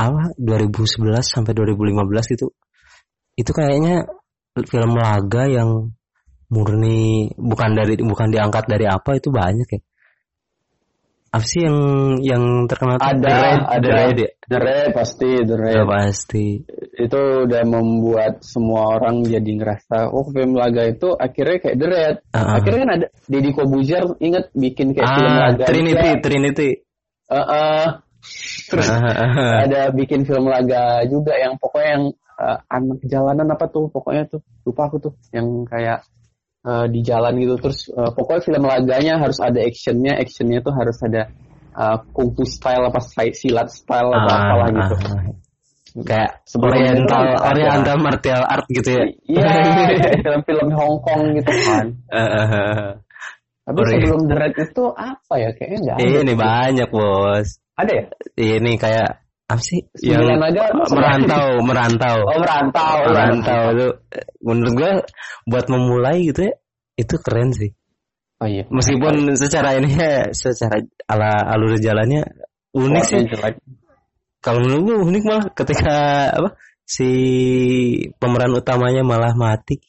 apa 0.00 0.32
2011 0.40 1.20
sampai 1.20 1.52
2015 1.52 2.34
itu 2.40 2.46
itu 3.36 3.50
kayaknya 3.52 4.08
film 4.64 4.96
laga 4.96 5.44
yang 5.44 5.92
murni 6.50 7.30
bukan 7.38 7.70
dari 7.78 7.94
bukan 7.96 8.28
diangkat 8.28 8.66
dari 8.66 8.84
apa 8.90 9.16
itu 9.16 9.30
banyak 9.30 9.68
ya. 9.70 9.80
Apa 11.30 11.46
sih 11.46 11.62
yang 11.62 11.78
yang 12.26 12.44
terkenal 12.66 12.98
ada 12.98 13.14
The 13.14 13.30
Red, 13.30 13.60
ada. 13.62 13.78
The 13.78 13.90
Red, 13.94 14.16
ya? 14.18 14.30
The 14.50 14.58
Red 14.58 14.88
pasti 14.98 15.30
The 15.46 15.56
Red. 15.62 15.78
Oh, 15.78 15.86
pasti. 15.86 16.46
Itu 16.98 17.20
udah 17.46 17.62
membuat 17.70 18.42
semua 18.42 18.98
orang 18.98 19.22
jadi 19.22 19.46
ngerasa 19.46 20.10
oh 20.10 20.26
film 20.26 20.58
laga 20.58 20.90
itu 20.90 21.14
akhirnya 21.14 21.58
kayak 21.62 21.76
The 21.78 21.86
Red. 21.86 22.14
Uh-huh. 22.34 22.54
akhirnya 22.58 22.80
kan 22.82 22.90
ada 22.98 23.06
Deddy 23.30 23.50
Kobuzer 23.54 24.04
inget 24.18 24.50
bikin 24.58 24.90
kayak 24.90 25.06
ah, 25.06 25.14
film 25.14 25.34
laga. 25.38 25.64
Trinity 25.70 26.08
juga. 26.10 26.22
Trinity. 26.26 26.70
Uh, 27.30 27.38
uh, 27.38 27.86
terus 28.66 28.88
uh-huh. 28.90 29.54
ada 29.70 29.80
bikin 29.94 30.26
film 30.26 30.50
laga 30.50 31.06
juga 31.06 31.38
yang 31.38 31.54
pokoknya 31.62 31.90
yang 31.94 32.04
uh, 32.42 32.58
anak 32.66 32.98
jalanan 33.06 33.54
apa 33.54 33.70
tuh 33.70 33.86
pokoknya 33.86 34.26
tuh 34.26 34.42
lupa 34.66 34.90
aku 34.90 34.98
tuh 34.98 35.14
yang 35.30 35.62
kayak 35.62 36.02
uh, 36.64 36.86
di 36.88 37.00
jalan 37.00 37.36
gitu. 37.40 37.54
Terus 37.60 37.88
uh, 37.92 38.10
pokoknya 38.12 38.42
film 38.44 38.62
laganya 38.66 39.14
harus 39.20 39.38
ada 39.40 39.60
actionnya. 39.60 40.16
Actionnya 40.16 40.60
tuh 40.60 40.72
harus 40.74 40.96
ada 41.04 41.30
uh, 41.76 41.96
kungfu 42.12 42.44
style 42.48 42.88
apa 42.88 43.00
silat 43.32 43.68
style 43.70 44.10
atau 44.10 44.30
ah, 44.30 44.40
apalah 44.40 44.68
gitu. 44.72 44.94
ah, 45.06 45.22
kayak 46.06 46.30
oriental 46.54 47.24
oriental 47.50 47.96
martial 47.98 48.42
art 48.46 48.66
gitu 48.70 48.90
ya? 48.94 49.04
Iya 49.26 49.48
film-film 50.24 50.68
Hong 50.74 50.98
Kong 51.02 51.22
gitu 51.36 51.52
kan. 51.66 51.86
Uh, 52.10 52.96
tapi 53.70 53.80
sebelum 53.86 54.26
The 54.26 54.36
Red 54.36 54.54
itu 54.56 54.84
apa 54.96 55.34
ya? 55.38 55.50
Kayaknya 55.54 55.78
nggak 55.84 55.96
ada 56.00 56.18
ini 56.24 56.34
banyak 56.34 56.88
bos. 56.90 57.48
Ada 57.78 57.92
ya? 57.92 58.04
Ini 58.34 58.72
kayak 58.76 59.10
apa 59.50 59.62
sih? 59.66 59.82
Yang 59.98 60.38
aja 60.38 60.62
merantau 60.94 61.46
merantau. 61.68 62.16
Oh 62.22 62.38
merantau 62.38 62.96
merantau 63.10 63.62
itu 63.74 63.88
menurut 64.46 64.72
gue 64.78 64.92
buat 65.50 65.66
memulai 65.66 66.22
gitu 66.30 66.46
ya 66.46 66.54
itu 66.94 67.14
keren 67.18 67.50
sih. 67.50 67.74
Oh 68.38 68.46
iya. 68.46 68.64
Meskipun 68.70 69.34
secara 69.34 69.74
ini 69.74 69.90
ya 69.90 70.30
secara 70.30 70.78
ala 71.10 71.50
alur 71.50 71.74
jalannya 71.82 72.22
unik 72.70 73.04
sih. 73.04 73.26
kalau 74.40 74.62
menurut 74.62 74.82
gue 74.86 74.96
unik 75.10 75.22
malah 75.26 75.46
ketika 75.52 75.96
apa 76.32 76.56
si 76.86 77.10
pemeran 78.22 78.54
utamanya 78.54 79.02
malah 79.02 79.34
mati. 79.34 79.82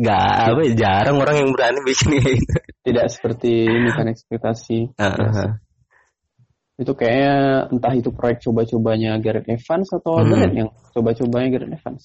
Nggak 0.00 0.28
apa 0.56 0.60
jarang 0.72 1.20
orang 1.20 1.36
yang 1.36 1.50
berani 1.52 1.84
bikin 1.84 2.16
gitu. 2.16 2.56
Tidak 2.82 3.06
seperti 3.12 3.68
ini 3.68 3.92
kan 3.92 4.08
ekspektasi. 4.08 4.96
Uh 4.96 5.04
-huh 5.12 5.50
itu 6.82 6.92
kayaknya 6.98 7.34
entah 7.70 7.94
itu 7.94 8.10
proyek 8.10 8.42
coba-cobanya 8.42 9.16
Gareth 9.22 9.48
Evans 9.48 9.88
atau 9.94 10.18
hmm. 10.18 10.28
Gareth 10.28 10.54
yang 10.58 10.68
coba-cobanya 10.90 11.48
Gareth 11.54 11.74
Evans. 11.78 12.02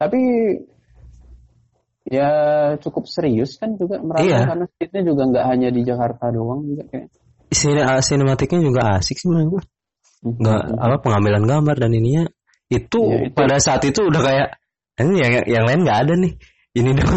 Tapi 0.00 0.20
ya 2.08 2.30
cukup 2.80 3.04
serius 3.06 3.60
kan 3.60 3.76
juga 3.76 4.00
merasa 4.00 4.24
iya. 4.24 4.48
karena 4.48 4.66
fitnya 4.80 5.02
juga 5.04 5.22
nggak 5.28 5.44
hanya 5.46 5.68
di 5.68 5.80
Jakarta 5.84 6.32
doang 6.32 6.64
juga 6.64 6.82
kayak. 6.88 7.08
Sini 7.50 7.82
sinematiknya 7.82 8.60
juga 8.62 8.80
asik 8.96 9.18
sih 9.18 9.26
menurut 9.26 9.58
gue. 9.58 9.62
Hmm. 10.24 10.36
Nggak 10.40 10.62
hmm. 10.70 10.84
apa 10.86 10.96
pengambilan 11.02 11.44
gambar 11.44 11.76
dan 11.76 11.92
ininya 11.92 12.24
itu, 12.70 13.00
ya, 13.10 13.26
itu 13.26 13.34
pada 13.34 13.58
saat 13.58 13.82
itu 13.82 14.00
udah 14.06 14.22
kayak 14.22 14.48
ini 15.02 15.18
yang 15.18 15.32
yang 15.44 15.64
lain 15.66 15.80
nggak 15.82 15.98
ada 16.06 16.14
nih 16.16 16.32
ini 16.78 16.90
dong. 16.94 17.14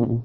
Hmm. 0.00 0.18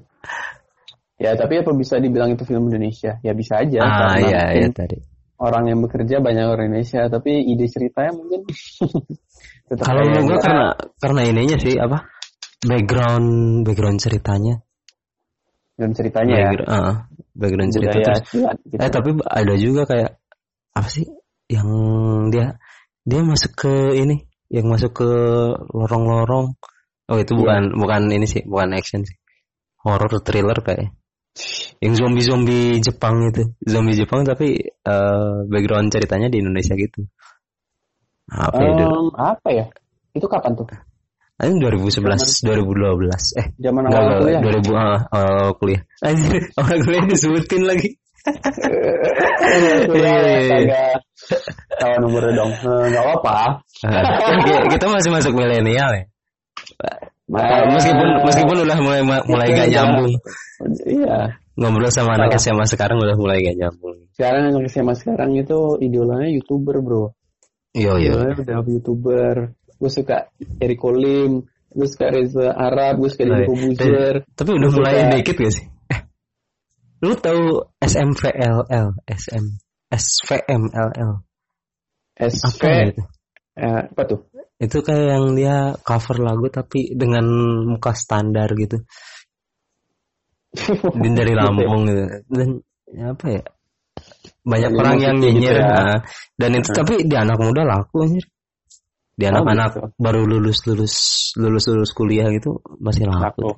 Ya 1.16 1.32
tapi 1.32 1.60
apa 1.64 1.72
bisa 1.72 1.96
dibilang 1.96 2.36
itu 2.36 2.44
film 2.44 2.68
Indonesia? 2.68 3.16
Ya 3.24 3.32
bisa 3.32 3.64
aja. 3.64 3.80
Ah 3.80 4.20
iya 4.20 4.52
iya 4.52 4.68
tadi 4.68 5.15
orang 5.36 5.64
yang 5.68 5.78
bekerja 5.84 6.20
banyak 6.24 6.46
orang 6.48 6.72
Indonesia 6.72 7.08
tapi 7.12 7.44
ide 7.44 7.66
ceritanya 7.68 8.12
mungkin 8.16 8.40
kalau 9.86 10.02
menurut 10.06 10.24
gue 10.30 10.38
karena 10.40 10.66
karena 11.00 11.20
ininya 11.28 11.56
sih 11.60 11.74
apa 11.76 11.98
background 12.64 13.28
background 13.66 13.98
ceritanya 14.00 14.54
background 15.76 15.94
ceritanya 15.96 16.34
background, 16.34 16.68
ya 16.68 16.72
uh, 16.72 16.94
background 17.36 17.70
cerita 17.72 17.96
terus 18.00 18.20
gitu. 18.64 18.80
eh 18.80 18.90
tapi 18.90 19.10
ada 19.28 19.54
juga 19.60 19.82
kayak 19.84 20.10
apa 20.76 20.88
sih 20.88 21.06
yang 21.52 21.68
dia 22.32 22.56
dia 23.06 23.20
masuk 23.22 23.52
ke 23.54 23.74
ini 23.96 24.24
yang 24.50 24.66
masuk 24.72 24.92
ke 25.04 25.10
lorong-lorong 25.74 26.56
oh 27.06 27.18
itu 27.18 27.32
iya. 27.34 27.38
bukan 27.38 27.62
yeah. 27.70 27.78
bukan 27.78 28.02
ini 28.10 28.26
sih 28.26 28.42
bukan 28.46 28.74
action 28.74 29.02
sih 29.04 29.16
horror 29.84 30.10
thriller 30.22 30.58
kayak 30.64 30.90
yang 31.84 31.92
zombie 31.92 32.24
zombie 32.24 32.80
Jepang 32.80 33.28
itu 33.28 33.52
zombie 33.64 33.96
Jepang 33.96 34.24
tapi 34.24 34.56
uh, 34.88 35.44
background 35.48 35.92
ceritanya 35.92 36.32
di 36.32 36.40
Indonesia 36.40 36.72
gitu 36.74 37.04
apa 38.32 38.58
ya 38.58 38.72
um, 38.88 39.12
apa 39.14 39.48
ya 39.52 39.66
itu 40.16 40.26
kapan 40.26 40.56
tuh 40.56 40.66
Ini 41.36 41.60
2011, 41.60 42.00
zaman, 42.00 42.16
2012. 42.16 43.12
Eh, 43.36 43.46
zaman 43.60 43.92
awal 43.92 44.24
kuliah. 44.24 44.40
2000 44.40 44.72
uh, 44.72 44.98
awal 45.12 45.52
kuliah. 45.60 45.82
Anjir, 46.00 46.48
awal 46.64 46.80
kuliah 46.80 47.04
disebutin 47.04 47.62
lagi. 47.68 47.92
Iya, 49.92 50.16
iya, 50.16 50.56
iya. 50.64 50.82
Tahu 51.76 51.92
nomornya 52.00 52.32
dong. 52.40 52.52
Enggak 52.56 53.04
eh, 53.04 53.12
apa-apa. 53.12 53.36
kita 54.72 54.86
masih 54.88 55.10
masuk 55.12 55.32
milenial 55.36 55.92
ya. 55.92 56.04
Nah, 57.26 57.66
meskipun 57.74 58.08
meskipun 58.22 58.56
udah 58.62 58.78
mulai 58.78 59.02
mulai 59.02 59.48
gak 59.50 59.68
nyambung. 59.74 60.14
Iya. 60.86 61.34
Ngobrol 61.58 61.90
sama 61.90 62.14
anak 62.14 62.38
SMA 62.38 62.70
sekarang 62.70 63.02
udah 63.02 63.18
mulai 63.18 63.42
gak 63.42 63.58
nyambung. 63.58 63.98
Sekarang 64.14 64.54
anak 64.54 64.70
SMA 64.70 64.94
sekarang 64.94 65.34
itu 65.34 65.58
idolanya 65.82 66.30
youtuber 66.30 66.78
bro. 66.78 67.04
Iya 67.74 67.98
iya. 67.98 68.12
Udah 68.30 68.62
youtuber. 68.62 69.58
Gue 69.76 69.90
suka 69.92 70.30
Eric 70.62 70.80
Kolim, 70.80 71.44
gue 71.76 71.88
suka 71.90 72.08
Reza 72.08 72.48
Arab, 72.54 73.02
gue 73.04 73.10
suka 73.12 73.28
Deddy 73.28 73.44
Kobuzer. 73.44 74.14
Tapi 74.32 74.50
udah 74.56 74.70
mulai 74.72 74.94
suka... 74.96 75.12
dikit 75.20 75.36
gak 75.36 75.52
sih? 75.52 75.66
Eh, 75.92 76.00
lu 77.04 77.12
tahu 77.20 77.42
SMVLL, 77.84 78.88
SM, 79.04 79.44
SVMLL? 79.92 81.12
SV, 82.16 82.62
apa, 82.64 82.88
itu? 82.88 83.02
Eh, 83.60 83.82
apa 83.92 84.02
tuh? 84.08 84.20
Itu 84.56 84.80
kayak 84.80 85.06
yang 85.12 85.26
dia 85.36 85.76
cover 85.84 86.16
lagu 86.16 86.48
tapi 86.48 86.96
dengan 86.96 87.24
muka 87.68 87.92
standar 87.92 88.48
gitu. 88.56 88.80
Din 91.02 91.12
dari 91.12 91.36
gitu 91.36 91.40
ya? 91.40 91.44
Lampung 91.44 91.82
gitu. 91.84 92.04
Dan 92.32 92.48
ya 92.88 93.04
apa 93.12 93.26
ya? 93.28 93.44
Banyak 94.46 94.70
orang 94.72 94.96
yang 95.02 95.16
nyinyir. 95.20 95.56
Gitu 95.56 95.60
ya. 95.60 95.68
nah, 95.68 96.00
dan 96.40 96.50
itu 96.56 96.68
hmm. 96.72 96.78
tapi 96.78 96.94
di 97.04 97.16
anak 97.16 97.38
muda 97.40 97.62
laku 97.68 97.96
anjir. 98.08 98.24
Di 99.16 99.24
oh, 99.24 99.28
anak-anak 99.32 99.70
oh, 99.72 99.88
gitu. 99.88 99.88
baru 99.96 100.20
lulus 100.28 100.58
lulus 100.68 100.94
lulus 101.40 101.64
lulus 101.72 101.90
kuliah 101.96 102.28
gitu 102.32 102.60
masih 102.80 103.08
laku. 103.08 103.20
laku. 103.24 103.50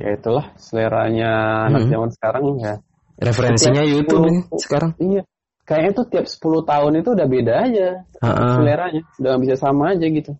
Ya 0.00 0.16
itulah 0.16 0.56
seleranya 0.56 1.30
anak 1.68 1.84
hmm. 1.84 1.92
zaman 1.92 2.10
sekarang 2.12 2.44
ya. 2.56 2.74
Referensinya 3.20 3.84
Setiap 3.84 3.94
YouTube 4.00 4.24
10, 4.48 4.64
sekarang. 4.64 4.90
Iya. 4.96 5.22
Kayaknya 5.70 5.92
tuh 5.94 6.06
tiap 6.10 6.26
10 6.26 6.66
tahun 6.66 6.92
itu 6.98 7.08
udah 7.14 7.26
beda 7.30 7.54
aja 7.62 7.88
uh 8.18 8.26
-uh. 8.26 8.54
seleranya. 8.58 9.02
Udah 9.22 9.38
bisa 9.38 9.54
sama 9.54 9.94
aja 9.94 10.02
gitu. 10.10 10.34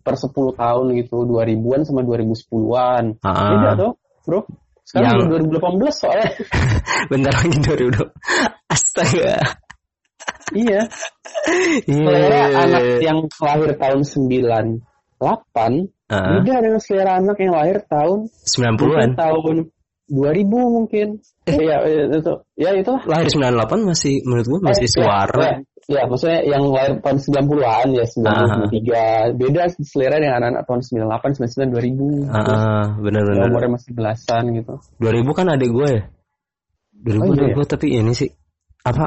Per 0.00 0.16
10 0.16 0.32
tahun 0.56 0.86
gitu, 0.96 1.16
2000-an 1.28 1.80
sama 1.84 2.00
2010-an. 2.08 3.04
Uh 3.20 3.28
-uh. 3.28 3.48
Beda 3.52 3.70
tuh, 3.76 3.92
bro. 4.24 4.40
Sekarang 4.88 5.28
yang... 5.28 5.52
2018 5.52 5.92
soalnya. 5.92 6.28
Bentar 7.12 7.32
lagi 7.36 7.58
2020. 7.60 8.08
Astaga. 8.72 9.36
iya. 10.56 10.80
Yeah. 10.80 10.84
Selera 11.84 12.42
anak 12.64 12.84
yang 13.04 13.18
lahir 13.36 13.70
tahun 13.76 14.00
98 14.08 14.80
uh-huh. 15.20 16.40
beda 16.40 16.54
dengan 16.64 16.80
selera 16.80 17.12
anak 17.20 17.36
yang 17.36 17.52
lahir 17.52 17.84
tahun 17.84 18.32
90-an. 18.32 19.12
Tahun 19.12 19.56
2000 20.10 20.50
mungkin. 20.50 21.22
Eh, 21.46 21.56
ya, 21.56 21.78
itu 21.86 22.32
ya 22.58 22.70
itu 22.74 22.92
lahir 23.06 23.26
98 23.30 23.86
masih 23.86 24.20
menurut 24.26 24.46
gue 24.50 24.60
masih 24.60 24.86
eh, 24.86 24.92
suara. 24.92 25.46
Ya, 25.88 26.02
ya, 26.02 26.02
maksudnya 26.10 26.40
yang 26.44 26.62
lahir 26.68 26.98
tahun 26.98 27.18
90-an 27.22 27.88
ya 27.94 28.04
93. 28.04 28.26
Uh-huh. 28.26 29.26
Beda 29.38 29.62
selera 29.80 30.16
dengan 30.18 30.34
anak-anak 30.42 30.62
tahun 30.66 30.80
98, 31.08 31.38
99, 31.38 32.28
2000. 32.28 32.34
Heeh, 32.34 32.50
uh, 32.50 32.84
benar 33.00 33.22
benar. 33.24 33.46
Umurnya 33.48 33.70
masih 33.78 33.90
belasan 33.94 34.44
gitu. 34.58 34.74
2000 34.98 35.38
kan 35.38 35.46
adik 35.54 35.70
gue 35.70 35.88
ya. 35.88 36.02
2000 37.00 37.16
oh, 37.16 37.24
iya, 37.32 37.46
gue 37.56 37.64
ya? 37.64 37.68
tapi 37.70 37.86
ini 37.96 38.12
sih 38.12 38.28
apa 38.80 39.04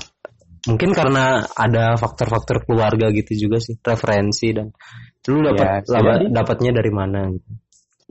mungkin 0.64 0.90
karena 0.96 1.44
ada 1.44 2.00
faktor-faktor 2.00 2.64
keluarga 2.64 3.12
gitu 3.12 3.48
juga 3.48 3.60
sih 3.60 3.76
referensi 3.84 4.54
dan 4.56 4.72
lu 5.28 5.40
dapat 5.44 5.84
ya, 5.88 6.30
dapatnya 6.32 6.72
dari 6.72 6.92
mana 6.92 7.28
gitu 7.32 7.50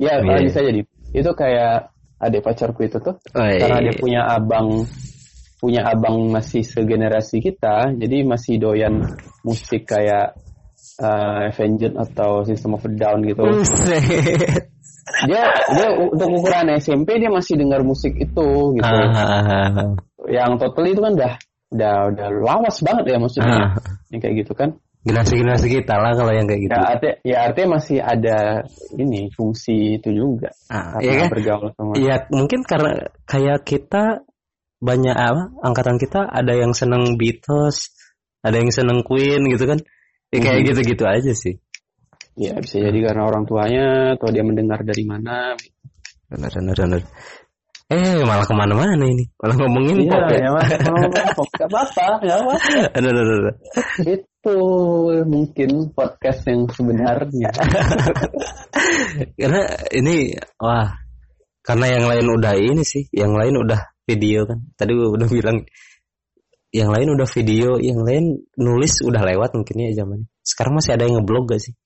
ya 0.00 0.20
yeah. 0.20 0.40
bisa 0.42 0.60
jadi 0.60 0.80
itu 1.12 1.30
kayak 1.36 1.91
adik 2.22 2.46
pacarku 2.46 2.86
itu 2.86 3.02
tuh. 3.02 3.18
Iya. 3.34 3.66
karena 3.66 3.78
dia 3.90 3.94
punya 3.98 4.20
abang 4.30 4.86
punya 5.58 5.82
abang 5.86 6.30
masih 6.30 6.62
segenerasi 6.62 7.42
kita 7.42 7.94
jadi 7.98 8.26
masih 8.26 8.58
doyan 8.62 9.02
musik 9.46 9.90
kayak 9.90 10.38
uh, 11.02 11.50
Avenged 11.50 11.94
atau 11.94 12.42
System 12.46 12.78
of 12.78 12.86
a 12.86 12.90
Down 12.90 13.22
gitu. 13.26 13.42
Dia 15.26 15.42
dia 15.74 15.88
untuk 15.98 16.30
ukuran 16.30 16.78
SMP 16.78 17.18
dia 17.18 17.30
masih 17.30 17.58
dengar 17.58 17.82
musik 17.82 18.14
itu 18.18 18.48
gitu. 18.78 18.86
Ah, 18.86 19.10
ah, 19.10 19.66
ah, 19.70 19.90
yang 20.30 20.58
total 20.58 20.86
itu 20.86 21.02
kan 21.02 21.12
udah 21.18 21.34
udah 21.74 21.94
udah 22.14 22.28
lawas 22.42 22.76
banget 22.82 23.04
ya 23.10 23.18
maksudnya. 23.18 23.78
Yang 24.14 24.20
kayak 24.22 24.34
gitu 24.46 24.52
kan 24.54 24.70
generasi-generasi 25.02 25.66
kita 25.66 25.94
lah 25.98 26.14
kalau 26.14 26.30
yang 26.30 26.46
kayak 26.46 26.62
gitu. 26.62 26.74
Ya 26.78 26.86
artinya, 26.86 27.16
ya 27.26 27.36
artinya 27.50 27.68
masih 27.78 27.98
ada 27.98 28.38
ini 28.94 29.20
fungsi 29.34 29.98
itu 29.98 30.08
juga. 30.14 30.54
Ah, 30.70 31.02
iya 31.02 31.26
kan? 31.26 31.28
bergaul 31.34 31.68
sama 31.74 31.98
iya 31.98 32.16
mungkin 32.30 32.62
karena 32.62 33.10
kayak 33.26 33.66
kita 33.66 34.22
banyak 34.82 35.14
apa 35.14 35.42
angkatan 35.62 35.98
kita 35.98 36.26
ada 36.26 36.54
yang 36.54 36.74
seneng 36.74 37.18
Beatles 37.18 37.90
ada 38.42 38.58
yang 38.58 38.70
seneng 38.70 39.02
Queen 39.02 39.42
gitu 39.50 39.66
kan? 39.66 39.78
Ya, 40.32 40.38
kayak 40.38 40.58
hmm. 40.62 40.68
gitu-gitu 40.70 41.04
aja 41.06 41.32
sih. 41.34 41.58
Ya 42.38 42.56
bisa 42.56 42.80
jadi 42.80 42.98
karena 43.04 43.22
orang 43.28 43.44
tuanya 43.44 44.16
atau 44.16 44.32
dia 44.32 44.46
mendengar 44.46 44.80
dari 44.86 45.04
mana. 45.04 45.58
Benar 46.30 46.50
benar 46.50 46.76
benar. 46.78 47.02
Eh 47.92 48.24
malah 48.24 48.46
ke 48.48 48.54
mana-mana 48.56 49.04
ini? 49.04 49.28
Malah 49.36 49.56
ngomongin 49.60 50.08
iya, 50.08 50.10
pop 50.16 50.24
ya, 50.32 50.38
ya 50.40 50.50
pop. 51.36 51.48
Gak 51.60 51.68
apa-apa 51.68 52.06
Gak 52.24 52.38
apa 52.40 52.52
Aduh, 52.96 53.10
aduh, 53.12 53.22
aduh. 53.36 53.54
Itu 54.42 54.58
mungkin 55.22 55.94
podcast 55.94 56.42
yang 56.50 56.66
sebenarnya. 56.66 57.54
Karena 59.38 59.62
ini 59.94 60.34
Wah 60.58 60.98
Karena 61.62 61.86
yang 61.86 62.10
lain 62.10 62.26
udah 62.26 62.58
ini 62.58 62.82
sih 62.82 63.06
Yang 63.14 63.38
lain 63.38 63.54
udah 63.62 63.78
video 64.02 64.42
kan. 64.42 64.58
Tadi 64.74 64.98
gue 64.98 65.14
udah 65.14 65.30
bilang 65.30 65.62
Yang 66.74 66.90
lain 66.90 67.08
udah 67.14 67.28
video 67.30 67.78
Yang 67.78 68.00
lain 68.02 68.24
nulis 68.58 68.98
udah 69.06 69.22
lewat 69.22 69.54
mungkin 69.54 69.76
ya 69.78 70.02
zaman 70.02 70.26
Sekarang 70.42 70.74
masih 70.74 70.98
ada 70.98 71.06
yang 71.06 71.22
ngeblog 71.22 71.46
gak 71.46 71.62
sih? 71.62 71.78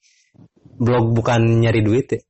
Blog 0.80 1.12
bukan 1.12 1.60
nyari 1.60 1.84
duit 1.84 2.08
ya? 2.08 2.24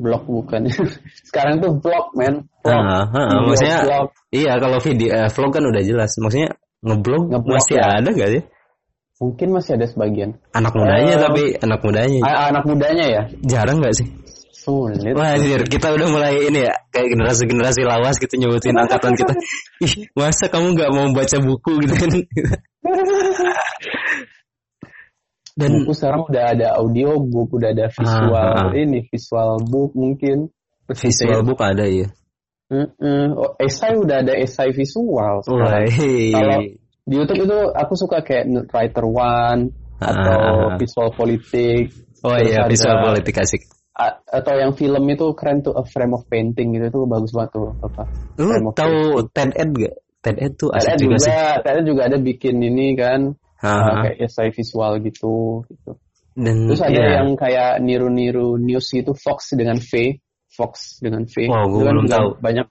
Blog 0.00 0.32
bukan. 0.32 0.64
Sekarang 1.28 1.60
tuh 1.60 1.76
vlog 1.76 2.16
men. 2.16 2.48
Vlog. 2.64 2.84
Uh, 2.88 3.04
uh, 3.04 3.40
maksudnya 3.52 3.84
vlog. 3.84 4.08
iya 4.32 4.56
kalau 4.56 4.80
video 4.80 5.12
uh, 5.12 5.28
vlog 5.28 5.52
kan 5.52 5.64
udah 5.68 5.82
jelas. 5.84 6.16
Maksudnya 6.16 6.56
ngeblog, 6.80 7.28
nge 7.28 7.40
masih 7.44 7.76
ya. 7.76 8.00
ada 8.00 8.08
gak 8.16 8.30
sih 8.32 8.42
mungkin 9.20 9.48
masih 9.52 9.76
ada 9.76 9.86
sebagian 9.90 10.40
anak 10.54 10.72
mudanya 10.72 11.14
uh, 11.18 11.20
tapi 11.28 11.42
anak 11.60 11.80
mudanya 11.84 12.20
anak 12.52 12.64
mudanya 12.64 13.04
ya 13.04 13.22
jarang 13.44 13.82
gak 13.82 13.94
sih 13.96 14.08
sulit 14.62 15.02
Wah 15.18 15.34
anjir, 15.34 15.66
kita 15.66 15.90
udah 15.90 16.06
mulai 16.06 16.38
ini 16.46 16.62
ya 16.62 16.74
kayak 16.94 17.18
generasi-generasi 17.18 17.82
lawas 17.82 18.14
gitu 18.22 18.38
nyebutin 18.38 18.78
angkatan 18.78 19.18
kita. 19.18 19.34
Ih, 19.84 20.06
masa 20.14 20.46
kamu 20.46 20.78
nggak 20.78 20.90
mau 20.94 21.10
baca 21.10 21.36
buku 21.42 21.82
gitu 21.82 21.94
kan? 21.98 22.10
Dan 25.52 25.84
buku 25.84 25.92
sekarang 25.92 26.24
udah 26.30 26.44
ada 26.56 26.80
audio 26.80 27.20
book, 27.20 27.52
udah 27.52 27.76
ada 27.76 27.92
visual 27.92 28.32
ah, 28.56 28.70
ah. 28.70 28.72
ini 28.72 29.04
visual 29.10 29.60
book 29.68 29.92
mungkin. 29.92 30.48
Visual 30.88 31.44
book 31.44 31.60
ada 31.60 31.84
ya. 31.84 32.08
Mm 32.72 32.88
-mm. 32.88 33.36
Oh, 33.36 33.52
esai 33.60 34.00
udah 34.00 34.24
ada 34.24 34.32
esai 34.32 34.72
visual. 34.72 35.44
Kalau 35.44 35.68
di 37.02 37.14
YouTube 37.18 37.44
itu 37.50 37.58
aku 37.74 37.94
suka 37.98 38.22
kayak 38.22 38.46
Writer 38.70 39.06
One 39.06 39.74
ah. 39.98 40.06
atau 40.10 40.40
visual 40.78 41.10
politik. 41.14 41.90
Oh 42.22 42.38
iya, 42.38 42.70
visual 42.70 43.02
politik 43.02 43.42
asik. 43.42 43.66
Atau 44.30 44.54
yang 44.56 44.72
film 44.72 45.04
itu 45.10 45.26
keren 45.36 45.60
tuh 45.60 45.74
A 45.76 45.82
Frame 45.84 46.16
of 46.16 46.24
Painting 46.30 46.74
gitu 46.78 46.86
itu 46.88 47.00
bagus 47.10 47.34
banget 47.34 47.50
tuh 47.58 47.74
apa. 47.82 48.02
Lu 48.38 48.72
tahu 48.72 49.26
Ted 49.34 49.52
Ed 49.58 49.70
gak? 49.74 49.94
Ted 50.22 50.38
Ed 50.38 50.52
tuh 50.54 50.70
asik 50.70 51.02
juga, 51.02 51.18
juga 51.18 51.26
sih. 51.26 51.32
Ted 51.66 51.74
Ed 51.82 51.86
juga 51.86 52.02
ada 52.06 52.18
bikin 52.22 52.56
ini 52.62 52.94
kan 52.94 53.34
uh, 53.62 54.06
kayak 54.06 54.16
essay 54.22 54.48
visual 54.54 55.02
gitu 55.02 55.66
gitu. 55.66 55.92
Dan, 56.32 56.64
Terus 56.72 56.80
ada 56.80 56.96
yeah. 56.96 57.12
yang 57.20 57.36
kayak 57.36 57.84
niru-niru 57.84 58.56
news 58.56 58.88
gitu 58.88 59.12
Fox 59.12 59.52
dengan 59.52 59.76
V, 59.76 60.16
Fox 60.48 61.02
dengan 61.04 61.28
V. 61.28 61.44
Wow, 61.44 61.68
gue 61.68 61.82
kan 61.84 61.92
belum 61.92 62.08
tahu. 62.08 62.28
Banyak 62.40 62.66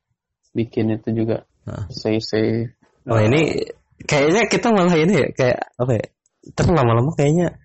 bikin 0.58 0.98
itu 0.98 1.10
juga. 1.14 1.46
Uh. 1.70 1.86
Say 1.94 2.18
say. 2.18 2.74
Oh 3.06 3.22
ini 3.22 3.62
kayaknya 4.08 4.48
kita 4.50 4.68
malah 4.74 4.96
ini 4.98 5.14
ya 5.14 5.28
kayak 5.34 5.60
apa 5.78 5.92
ya? 5.98 6.06
Terus 6.54 6.70
lama-lama 6.74 7.12
kayaknya 7.14 7.58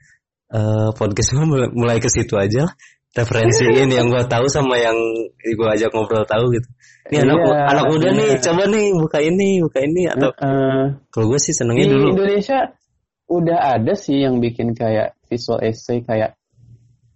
uh, 0.52 0.92
podcast 0.92 1.32
mulai, 1.36 1.68
mulai 1.72 1.98
ke 1.98 2.08
situ 2.12 2.36
aja 2.36 2.68
referensi 3.16 3.64
ini 3.64 3.96
yang 3.96 4.12
gue 4.12 4.22
tahu 4.28 4.44
sama 4.52 4.76
yang 4.76 4.96
gue 5.40 5.68
ajak 5.72 5.88
ngobrol 5.96 6.28
tahu 6.28 6.52
gitu. 6.52 6.68
Ini 7.08 7.24
anak 7.24 7.36
iya, 7.38 7.60
anak 7.72 7.84
muda 7.88 8.08
iya. 8.12 8.18
nih, 8.18 8.30
coba 8.44 8.62
nih 8.68 8.86
buka 8.92 9.18
ini, 9.22 9.48
buka 9.64 9.78
ini 9.80 10.02
atau 10.10 10.30
uh, 10.36 10.84
kalau 11.08 11.26
gue 11.32 11.40
sih 11.40 11.54
senengnya 11.56 11.88
di 11.88 11.94
dulu. 11.96 12.12
Indonesia 12.12 12.58
udah 13.26 13.58
ada 13.78 13.94
sih 13.96 14.20
yang 14.20 14.42
bikin 14.42 14.76
kayak 14.76 15.16
visual 15.30 15.62
essay 15.64 16.04
kayak 16.04 16.36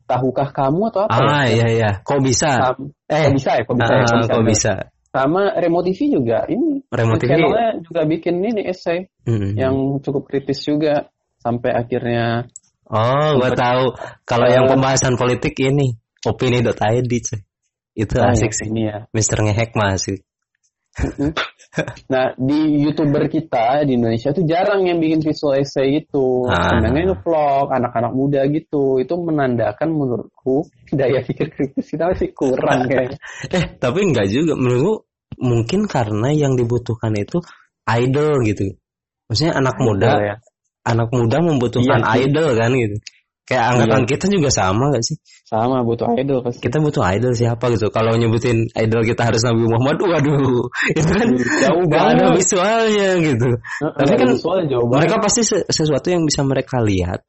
tahukah 0.09 0.49
kamu 0.51 0.91
atau 0.91 1.07
apa? 1.07 1.21
Ah 1.21 1.45
ya? 1.47 1.55
iya 1.55 1.67
iya, 1.71 1.91
kok 2.03 2.19
bisa? 2.23 2.51
Sam, 2.51 2.91
eh 3.07 3.29
kok 3.29 3.35
bisa 3.37 3.51
ya, 3.55 3.63
kok 3.63 3.77
bisa, 3.77 3.93
ya, 3.93 4.03
kok 4.03 4.17
bisa, 4.17 4.33
kok 4.33 4.47
bisa. 4.47 4.73
Sama 5.11 5.51
Remote 5.59 5.91
TV 5.91 6.15
juga 6.15 6.47
ini. 6.47 6.87
Remote 6.87 7.27
TV 7.27 7.43
juga 7.83 8.01
bikin 8.07 8.39
ini 8.47 8.63
essay 8.63 9.11
hmm. 9.27 9.59
yang 9.59 9.75
cukup 9.99 10.31
kritis 10.31 10.63
juga 10.63 11.11
sampai 11.43 11.75
akhirnya. 11.75 12.47
Oh, 12.87 13.39
gua 13.39 13.51
tahu. 13.51 13.95
Kalau 14.23 14.47
uh, 14.47 14.55
yang 14.55 14.65
pembahasan 14.71 15.19
politik 15.19 15.59
ini 15.59 15.99
opini.id 16.23 17.11
cuy. 17.11 17.41
Itu 17.99 18.23
oh, 18.23 18.31
asik 18.31 18.55
sih. 18.55 18.71
Ini 18.71 18.83
ya. 18.87 18.99
Mister 19.11 19.43
Ngehek 19.43 19.75
masih. 19.75 20.23
nah 22.11 22.35
di 22.35 22.83
youtuber 22.83 23.31
kita 23.31 23.87
di 23.87 23.95
Indonesia 23.95 24.35
tuh 24.35 24.43
jarang 24.43 24.91
yang 24.91 24.99
bikin 24.99 25.23
visual 25.23 25.59
essay 25.59 26.03
itu. 26.03 26.47
Ah. 26.47 26.79
Namanya 26.83 27.19
vlog 27.19 27.71
anak-anak 27.75 28.13
muda 28.15 28.47
gitu. 28.47 29.03
Itu 29.03 29.19
menandakan 29.19 29.91
menurutku 29.91 30.71
daya 30.95 31.21
pikir 31.25 31.49
kritis 31.53 31.87
kita 31.91 32.11
masih 32.11 32.31
kurang 32.35 32.87
kayak. 32.91 33.19
eh 33.51 33.65
tapi 33.79 33.99
enggak 34.07 34.29
juga 34.31 34.55
menurutku 34.59 35.11
mungkin 35.41 35.87
karena 35.87 36.35
yang 36.35 36.55
dibutuhkan 36.55 37.15
itu 37.17 37.39
idol 37.89 38.43
gitu. 38.45 38.77
Maksudnya 39.31 39.55
anak 39.57 39.77
muda, 39.79 40.11
ya. 40.19 40.37
anak 40.83 41.09
muda 41.15 41.39
membutuhkan 41.39 42.03
iya, 42.03 42.27
idol 42.27 42.59
kan 42.59 42.71
gitu. 42.75 42.97
Kayak 43.51 43.67
angkatan 43.75 44.03
iya. 44.07 44.11
kita 44.15 44.27
juga 44.31 44.51
sama 44.55 44.95
gak 44.95 45.03
sih? 45.03 45.19
Sama 45.43 45.83
butuh 45.83 46.07
idol 46.15 46.39
pasti. 46.39 46.63
Kita 46.63 46.79
butuh 46.79 47.03
idol 47.03 47.35
siapa 47.35 47.67
gitu. 47.75 47.91
Kalau 47.91 48.15
nyebutin 48.15 48.71
idol 48.79 49.03
kita 49.03 49.27
harus 49.27 49.43
Nabi 49.43 49.67
Muhammad, 49.67 49.99
waduh, 50.07 50.71
itu 50.99 51.11
kan 51.11 51.29
jauh 51.35 51.83
gak 51.91 52.05
ada 52.15 52.25
visualnya 52.31 53.11
gitu. 53.19 53.51
Nah, 53.83 53.91
Tapi 53.99 54.15
kan 54.15 54.31
mereka 54.87 55.17
pasti 55.19 55.43
sesuatu 55.67 56.07
yang 56.15 56.23
bisa 56.23 56.47
mereka 56.47 56.79
lihat, 56.79 57.27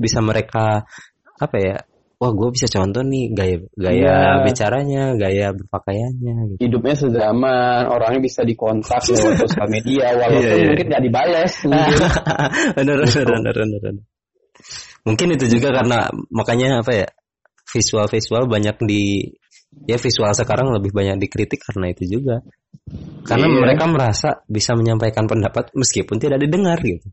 bisa 0.00 0.24
mereka 0.24 0.88
apa 1.36 1.56
ya 1.60 1.76
wah 2.18 2.30
gue 2.30 2.48
bisa 2.54 2.66
contoh 2.70 3.02
nih 3.02 3.34
gaya 3.34 3.56
gaya 3.74 4.00
yeah. 4.00 4.34
bicaranya 4.46 5.02
gaya 5.18 5.50
berpakaiannya 5.50 6.34
gitu. 6.54 6.60
hidupnya 6.62 6.94
sezaman 6.94 7.90
orangnya 7.90 8.20
bisa 8.22 8.46
dikontak 8.46 9.02
lewat 9.10 9.44
sosial 9.44 9.68
media 9.68 10.06
walaupun 10.20 10.44
yeah, 10.46 10.54
yeah. 10.54 10.68
mungkin 10.70 10.86
nggak 10.90 11.04
dibalas 11.04 11.52
bener, 12.78 12.96
bener, 13.02 13.26
bener, 13.26 13.54
bener, 13.54 13.80
bener. 13.82 14.04
mungkin 15.02 15.28
itu 15.34 15.44
juga 15.58 15.68
karena 15.74 15.98
makanya 16.30 16.68
apa 16.80 16.92
ya 16.94 17.08
visual 17.74 18.06
visual 18.06 18.44
banyak 18.46 18.76
di 18.86 19.34
ya 19.90 19.98
visual 19.98 20.30
sekarang 20.30 20.70
lebih 20.70 20.94
banyak 20.94 21.18
dikritik 21.18 21.58
karena 21.66 21.90
itu 21.90 22.06
juga 22.20 22.46
karena 23.26 23.50
yeah. 23.50 23.58
mereka 23.58 23.84
merasa 23.90 24.30
bisa 24.46 24.78
menyampaikan 24.78 25.26
pendapat 25.26 25.74
meskipun 25.74 26.22
tidak 26.22 26.38
didengar 26.38 26.78
gitu 26.78 27.10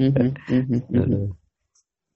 mm 0.00 0.08
-hmm. 0.08 0.28
Mm 0.48 0.62
-hmm. 0.64 1.24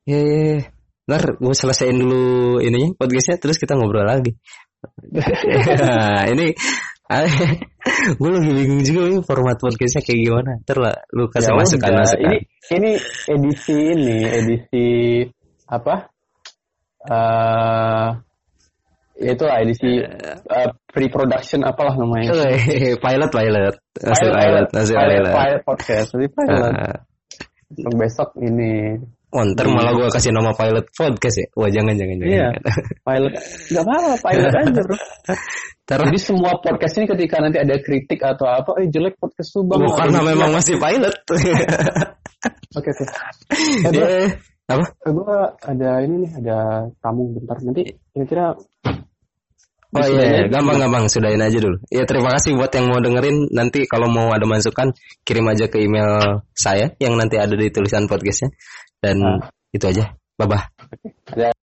ya, 0.09 0.20
ya, 0.20 0.40
ya. 0.57 0.76
Ntar 1.07 1.38
gue 1.38 1.55
selesaiin 1.55 2.03
dulu 2.03 2.59
ininya 2.59 2.99
podcastnya 2.99 3.38
terus 3.38 3.62
kita 3.62 3.79
ngobrol 3.79 4.03
lagi. 4.03 4.35
nah, 5.87 6.27
ini 6.27 6.51
gue 8.19 8.31
lagi 8.35 8.51
bingung 8.51 8.83
juga 8.83 9.01
ini 9.07 9.23
format 9.23 9.55
podcastnya 9.55 10.03
kayak 10.03 10.19
gimana. 10.27 10.53
Ntar 10.66 10.79
lah 10.83 10.97
lu 11.14 11.31
kasih 11.31 11.55
ya 11.55 11.59
masukan 11.62 11.92
masukan. 11.95 12.27
Ini 12.27 12.38
ini 12.75 12.90
edisi 13.31 13.77
ini 13.79 14.19
edisi 14.27 14.87
apa? 15.71 16.11
Uh, 17.07 18.11
itu 19.14 19.42
lah 19.47 19.62
edisi 19.62 20.03
uh, 20.03 20.71
pre-production 20.90 21.62
apalah 21.62 21.95
namanya. 21.95 22.35
pilot 22.99 23.31
pilot. 23.31 23.75
Hasil 23.95 24.29
pilot, 24.35 24.69
hasil 24.75 24.97
pilot. 24.99 25.07
Pilot, 25.23 25.35
pilot 25.38 25.62
podcast, 25.62 26.09
jadi 26.19 26.27
pilot. 26.35 26.73
Uh, 26.75 27.95
besok 27.95 28.35
ini 28.42 28.99
Oh, 29.37 29.44
ntar 29.53 29.68
malah 29.68 29.92
gue 29.92 30.09
kasih 30.09 30.33
nama 30.33 30.57
pilot 30.57 30.88
podcast 30.96 31.37
ya. 31.44 31.46
Wah 31.61 31.68
jangan 31.68 31.92
jangan 31.92 32.16
jangan. 32.25 32.33
Iya. 32.33 32.49
pilot. 33.12 33.33
Gak 33.68 33.83
apa-apa 33.85 34.12
pilot 34.25 34.55
aja 34.57 34.81
bro. 34.81 34.96
Terus. 35.87 36.07
Jadi 36.09 36.18
semua 36.25 36.53
podcast 36.57 36.94
ini 36.96 37.05
ketika 37.05 37.37
nanti 37.44 37.59
ada 37.61 37.77
kritik 37.77 38.20
atau 38.25 38.49
apa, 38.49 38.81
eh 38.81 38.88
jelek 38.88 39.20
podcast 39.20 39.53
tuh 39.53 39.62
bang. 39.68 39.85
Oh, 39.85 39.92
karena 39.92 40.25
memang 40.25 40.57
masih 40.57 40.81
pilot. 40.81 41.16
Oke 42.77 42.92
oke. 42.92 43.05
Eh, 43.09 43.92
yeah. 43.96 44.29
Apa? 44.68 44.85
Eh, 44.85 45.12
gue 45.14 45.37
ada 45.64 45.90
ini 46.05 46.29
nih, 46.29 46.33
ada 46.44 46.59
tamu 47.01 47.33
bentar. 47.33 47.57
Nanti 47.64 47.88
kira-kira 48.12 48.53
Oh 49.96 50.05
iya, 50.05 50.25
iya, 50.29 50.42
gampang-gampang 50.53 51.09
sudahin 51.09 51.40
aja 51.40 51.57
dulu. 51.57 51.81
Ya 51.88 52.05
terima 52.05 52.35
kasih 52.37 52.59
buat 52.59 52.68
yang 52.75 52.92
mau 52.92 53.01
dengerin. 53.01 53.49
Nanti 53.49 53.88
kalau 53.88 54.12
mau 54.12 54.29
ada 54.29 54.44
masukan 54.44 54.92
kirim 55.25 55.49
aja 55.49 55.72
ke 55.72 55.81
email 55.81 56.42
saya 56.53 56.92
yang 57.01 57.16
nanti 57.16 57.40
ada 57.40 57.57
di 57.57 57.72
tulisan 57.72 58.05
podcastnya. 58.05 58.53
Dan 59.07 59.23
nah. 59.23 59.38
itu 59.71 59.87
aja. 59.87 60.11
Bye 60.35 60.51
bye. 60.51 61.47